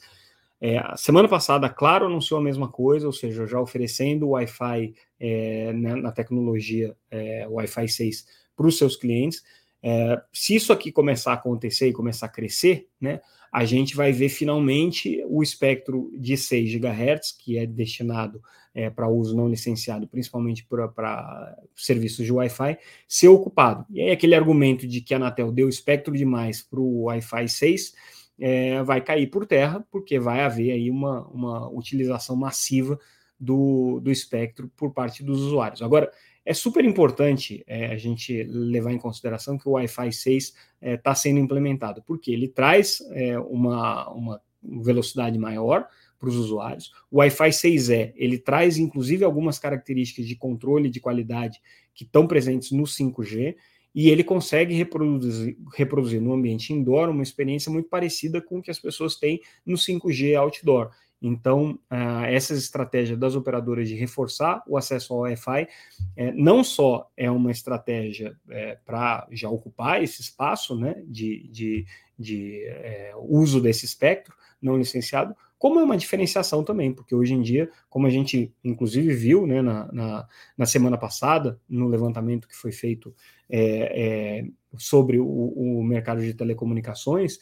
É, 0.61 0.79
a 0.79 0.97
semana 0.97 1.29
passada, 1.29 1.69
Claro 1.69 2.07
anunciou 2.07 2.41
a 2.41 2.43
mesma 2.43 2.69
coisa, 2.69 3.07
ou 3.07 3.13
seja, 3.13 3.47
já 3.47 3.61
oferecendo 3.61 4.31
Wi-Fi 4.31 4.95
é, 5.21 5.73
na, 5.73 5.97
na, 5.97 6.13
tecnologia 6.13 6.97
é, 7.11 7.47
Wi-Fi 7.49 7.89
6 7.89 8.27
para 8.57 8.67
os 8.67 8.79
seus 8.79 8.97
clientes. 8.97 9.43
É, 9.87 10.19
se 10.33 10.55
isso 10.55 10.73
aqui 10.73 10.91
começar 10.91 11.33
a 11.33 11.35
acontecer 11.35 11.89
e 11.89 11.93
começar 11.93 12.25
a 12.25 12.31
crescer, 12.31 12.89
né, 12.99 13.21
a 13.53 13.67
gente 13.67 13.95
vai 13.95 14.13
ver 14.13 14.31
finalmente 14.31 15.23
o 15.29 15.43
espectro 15.43 16.11
de 16.17 16.39
6 16.39 16.77
GHz, 16.77 17.33
que 17.39 17.59
é 17.59 17.67
destinado 17.67 18.43
é, 18.75 18.89
para 18.89 19.07
uso 19.11 19.37
não 19.37 19.47
licenciado, 19.47 20.09
principalmente 20.09 20.67
para 20.67 21.55
serviços 21.77 22.25
de 22.25 22.33
Wi-Fi, 22.33 22.79
ser 23.07 23.29
ocupado. 23.29 23.85
E 23.91 24.01
aí 24.01 24.11
aquele 24.11 24.35
argumento 24.35 24.89
de 24.89 25.03
que 25.03 25.13
a 25.13 25.19
Anatel 25.19 25.53
deu 25.53 25.69
espectro 25.69 26.17
demais 26.17 26.63
para 26.63 26.81
o 26.81 27.03
Wi-Fi 27.03 27.47
6 27.47 27.95
é, 28.41 28.83
vai 28.83 29.03
cair 29.03 29.27
por 29.27 29.45
terra, 29.45 29.87
porque 29.91 30.19
vai 30.19 30.41
haver 30.41 30.73
aí 30.73 30.91
uma, 30.91 31.27
uma 31.29 31.69
utilização 31.69 32.35
massiva 32.35 32.99
do, 33.39 34.01
do 34.01 34.11
espectro 34.11 34.71
por 34.75 34.95
parte 34.95 35.23
dos 35.23 35.43
usuários. 35.43 35.83
Agora, 35.83 36.11
é 36.45 36.53
super 36.53 36.85
importante 36.85 37.65
é, 37.67 37.87
a 37.87 37.97
gente 37.97 38.43
levar 38.45 38.93
em 38.93 38.99
consideração 38.99 39.57
que 39.57 39.69
o 39.69 39.73
Wi-Fi 39.73 40.13
6 40.13 40.45
está 40.45 40.59
é, 40.81 40.97
tá 40.97 41.15
sendo 41.15 41.39
implementado, 41.39 42.03
porque 42.07 42.31
ele 42.31 42.49
traz 42.49 43.01
é, 43.13 43.39
uma, 43.39 44.11
uma 44.11 44.41
velocidade 44.63 45.39
maior 45.39 45.87
para 46.19 46.29
os 46.29 46.37
usuários. 46.37 46.93
O 47.11 47.19
Wi-Fi 47.19 47.51
6E, 47.51 48.13
ele 48.17 48.39
traz 48.39 48.79
inclusive 48.79 49.25
algumas 49.25 49.59
características 49.59 50.27
de 50.27 50.37
controle 50.37 50.91
de 50.91 51.01
qualidade 51.01 51.61
que 51.95 52.05
estão 52.05 52.27
presentes 52.27 52.71
no 52.71 52.85
5G, 52.85 53.57
e 53.95 54.11
ele 54.11 54.25
consegue 54.25 54.75
reproduzir, 54.75 55.57
reproduzir 55.73 56.21
no 56.21 56.33
ambiente 56.33 56.73
indoor 56.73 57.09
uma 57.09 57.23
experiência 57.23 57.71
muito 57.71 57.89
parecida 57.89 58.41
com 58.41 58.59
o 58.59 58.63
que 58.63 58.71
as 58.71 58.79
pessoas 58.79 59.17
têm 59.17 59.41
no 59.65 59.77
5G 59.77 60.37
outdoor. 60.37 60.91
Então, 61.27 61.79
uh, 61.91 62.27
essas 62.27 62.59
estratégias 62.59 63.19
das 63.19 63.35
operadoras 63.35 63.89
de 63.89 63.95
reforçar 63.95 64.63
o 64.67 64.77
acesso 64.77 65.15
ao 65.15 65.21
Wi-Fi 65.21 65.67
é, 66.15 66.33
não 66.33 66.63
só 66.63 67.11
é 67.17 67.31
uma 67.31 67.51
estratégia 67.51 68.37
é, 68.51 68.77
para 68.85 69.27
já 69.31 69.49
ocupar 69.49 70.05
esse 70.05 70.21
espaço 70.21 70.79
né, 70.79 71.03
de, 71.07 71.49
de, 71.49 71.87
de 72.19 72.63
é, 72.67 73.15
uso 73.17 73.59
desse 73.59 73.87
espectro 73.87 74.37
não 74.61 74.77
licenciado, 74.77 75.35
como 75.59 75.81
é 75.81 75.83
uma 75.83 75.97
diferenciação 75.97 76.63
também, 76.63 76.93
porque 76.93 77.15
hoje 77.15 77.33
em 77.33 77.41
dia, 77.41 77.71
como 77.89 78.07
a 78.07 78.11
gente 78.11 78.53
inclusive 78.63 79.15
viu 79.15 79.47
né, 79.47 79.63
na, 79.63 79.91
na, 79.91 80.29
na 80.59 80.67
semana 80.67 80.99
passada, 80.99 81.59
no 81.67 81.89
levantamento 81.89 82.47
que 82.47 82.55
foi 82.55 82.71
feito 82.71 83.15
sobre 84.77 85.19
o, 85.19 85.27
o, 85.27 85.83
mercado 85.85 86.21
de 86.23 86.35
telecomunicações, 86.35 87.39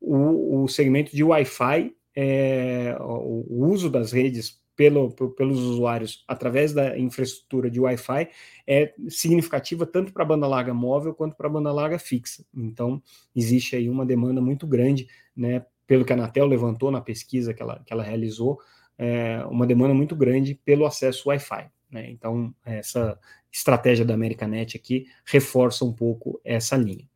o, 0.00 0.62
o 0.62 0.68
segmento 0.68 1.14
de 1.14 1.22
Wi-Fi 1.22 1.94
é, 2.16 2.96
o 2.98 3.66
uso 3.66 3.90
das 3.90 4.10
redes 4.10 4.58
pelo, 4.74 5.10
pelos 5.10 5.58
usuários 5.58 6.24
através 6.26 6.72
da 6.72 6.98
infraestrutura 6.98 7.70
de 7.70 7.80
Wi-Fi 7.80 8.28
é 8.66 8.94
significativa 9.08 9.86
tanto 9.86 10.12
para 10.12 10.22
a 10.22 10.26
banda 10.26 10.46
larga 10.46 10.74
móvel 10.74 11.14
quanto 11.14 11.34
para 11.34 11.46
a 11.46 11.50
banda 11.50 11.72
larga 11.72 11.98
fixa. 11.98 12.44
Então, 12.54 13.02
existe 13.34 13.76
aí 13.76 13.88
uma 13.88 14.04
demanda 14.04 14.40
muito 14.40 14.66
grande, 14.66 15.08
né, 15.34 15.64
pelo 15.86 16.04
que 16.04 16.12
a 16.12 16.16
Anatel 16.16 16.46
levantou 16.46 16.90
na 16.90 17.00
pesquisa 17.00 17.54
que 17.54 17.62
ela, 17.62 17.82
que 17.84 17.92
ela 17.92 18.02
realizou, 18.02 18.58
é, 18.98 19.44
uma 19.46 19.66
demanda 19.66 19.94
muito 19.94 20.16
grande 20.16 20.54
pelo 20.54 20.84
acesso 20.84 21.28
Wi-Fi. 21.28 21.70
Né? 21.90 22.10
Então, 22.10 22.54
essa 22.64 23.18
estratégia 23.50 24.04
da 24.04 24.14
Americanet 24.14 24.76
aqui 24.76 25.06
reforça 25.24 25.84
um 25.84 25.92
pouco 25.92 26.40
essa 26.44 26.76
linha. 26.76 27.08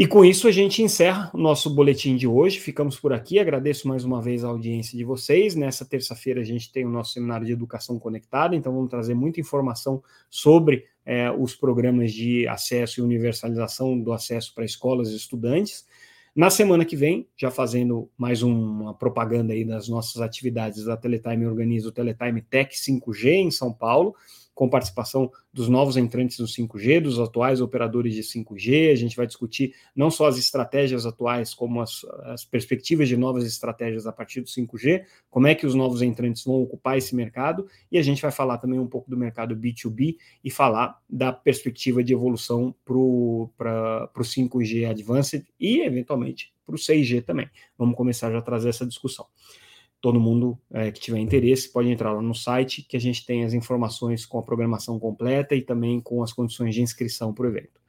E 0.00 0.06
com 0.06 0.24
isso 0.24 0.48
a 0.48 0.50
gente 0.50 0.82
encerra 0.82 1.30
o 1.34 1.36
nosso 1.36 1.68
boletim 1.68 2.16
de 2.16 2.26
hoje. 2.26 2.58
Ficamos 2.58 2.98
por 2.98 3.12
aqui. 3.12 3.38
Agradeço 3.38 3.86
mais 3.86 4.02
uma 4.02 4.18
vez 4.18 4.42
a 4.42 4.48
audiência 4.48 4.96
de 4.96 5.04
vocês. 5.04 5.54
Nessa 5.54 5.84
terça-feira 5.84 6.40
a 6.40 6.42
gente 6.42 6.72
tem 6.72 6.86
o 6.86 6.88
nosso 6.88 7.12
seminário 7.12 7.44
de 7.44 7.52
educação 7.52 7.98
conectada, 7.98 8.56
então 8.56 8.72
vamos 8.72 8.88
trazer 8.88 9.12
muita 9.12 9.40
informação 9.40 10.02
sobre 10.30 10.86
é, 11.04 11.30
os 11.30 11.54
programas 11.54 12.14
de 12.14 12.48
acesso 12.48 12.98
e 12.98 13.02
universalização 13.02 14.00
do 14.00 14.10
acesso 14.14 14.54
para 14.54 14.64
escolas 14.64 15.10
e 15.10 15.16
estudantes. 15.16 15.84
Na 16.34 16.48
semana 16.48 16.86
que 16.86 16.96
vem, 16.96 17.28
já 17.36 17.50
fazendo 17.50 18.08
mais 18.16 18.42
uma 18.42 18.94
propaganda 18.94 19.52
aí 19.52 19.66
das 19.66 19.86
nossas 19.86 20.22
atividades, 20.22 20.88
a 20.88 20.96
Teletime 20.96 21.44
organiza 21.44 21.90
o 21.90 21.92
Teletime 21.92 22.40
Tech 22.40 22.74
5G 22.74 23.32
em 23.32 23.50
São 23.50 23.70
Paulo 23.70 24.14
com 24.60 24.68
participação 24.68 25.32
dos 25.50 25.70
novos 25.70 25.96
entrantes 25.96 26.36
do 26.36 26.44
5G, 26.44 27.00
dos 27.00 27.18
atuais 27.18 27.62
operadores 27.62 28.14
de 28.14 28.20
5G. 28.20 28.92
A 28.92 28.94
gente 28.94 29.16
vai 29.16 29.26
discutir 29.26 29.74
não 29.96 30.10
só 30.10 30.26
as 30.26 30.36
estratégias 30.36 31.06
atuais, 31.06 31.54
como 31.54 31.80
as, 31.80 32.04
as 32.24 32.44
perspectivas 32.44 33.08
de 33.08 33.16
novas 33.16 33.46
estratégias 33.46 34.06
a 34.06 34.12
partir 34.12 34.42
do 34.42 34.48
5G, 34.48 35.06
como 35.30 35.46
é 35.46 35.54
que 35.54 35.64
os 35.64 35.74
novos 35.74 36.02
entrantes 36.02 36.44
vão 36.44 36.56
ocupar 36.56 36.98
esse 36.98 37.16
mercado, 37.16 37.66
e 37.90 37.96
a 37.96 38.02
gente 38.02 38.20
vai 38.20 38.30
falar 38.30 38.58
também 38.58 38.78
um 38.78 38.86
pouco 38.86 39.08
do 39.08 39.16
mercado 39.16 39.56
B2B 39.56 40.18
e 40.44 40.50
falar 40.50 41.00
da 41.08 41.32
perspectiva 41.32 42.04
de 42.04 42.12
evolução 42.12 42.74
para 42.84 42.94
o 42.94 43.50
5G 44.14 44.90
Advanced 44.90 45.42
e, 45.58 45.80
eventualmente, 45.80 46.52
para 46.66 46.74
o 46.74 46.78
6G 46.78 47.24
também. 47.24 47.48
Vamos 47.78 47.96
começar 47.96 48.30
já 48.30 48.36
a 48.36 48.42
trazer 48.42 48.68
essa 48.68 48.86
discussão 48.86 49.24
todo 50.00 50.18
mundo 50.18 50.58
é, 50.72 50.90
que 50.90 51.00
tiver 51.00 51.18
interesse 51.18 51.72
pode 51.72 51.90
entrar 51.90 52.12
lá 52.12 52.22
no 52.22 52.34
site, 52.34 52.82
que 52.82 52.96
a 52.96 53.00
gente 53.00 53.26
tem 53.26 53.44
as 53.44 53.52
informações 53.52 54.24
com 54.24 54.38
a 54.38 54.42
programação 54.42 54.98
completa 54.98 55.54
e 55.54 55.62
também 55.62 56.00
com 56.00 56.22
as 56.22 56.32
condições 56.32 56.74
de 56.74 56.82
inscrição 56.82 57.34
para 57.34 57.44
o 57.44 57.48
evento. 57.48 57.80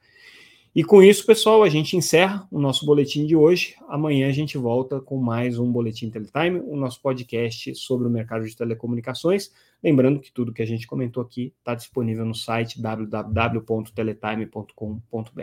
E 0.74 0.82
com 0.82 1.02
isso, 1.02 1.26
pessoal, 1.26 1.62
a 1.62 1.68
gente 1.68 1.98
encerra 1.98 2.48
o 2.50 2.58
nosso 2.58 2.86
boletim 2.86 3.26
de 3.26 3.36
hoje. 3.36 3.76
Amanhã 3.88 4.26
a 4.28 4.32
gente 4.32 4.56
volta 4.56 5.02
com 5.02 5.18
mais 5.18 5.58
um 5.58 5.70
Boletim 5.70 6.08
Teletime, 6.08 6.62
o 6.64 6.74
nosso 6.76 6.98
podcast 7.02 7.74
sobre 7.74 8.08
o 8.08 8.10
mercado 8.10 8.46
de 8.46 8.56
telecomunicações. 8.56 9.50
Lembrando 9.82 10.18
que 10.18 10.32
tudo 10.32 10.52
que 10.52 10.62
a 10.62 10.66
gente 10.66 10.86
comentou 10.86 11.22
aqui 11.22 11.52
está 11.58 11.74
disponível 11.74 12.24
no 12.24 12.34
site 12.34 12.80
www.teletime.com.br. 12.80 15.42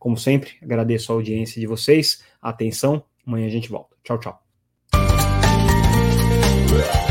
Como 0.00 0.16
sempre, 0.16 0.54
agradeço 0.60 1.12
a 1.12 1.14
audiência 1.14 1.60
de 1.60 1.66
vocês, 1.68 2.24
a 2.42 2.48
atenção. 2.48 3.04
Amanhã 3.24 3.46
a 3.46 3.50
gente 3.50 3.68
volta. 3.68 3.94
Tchau, 4.02 4.18
tchau. 4.18 4.45
You. 6.76 7.05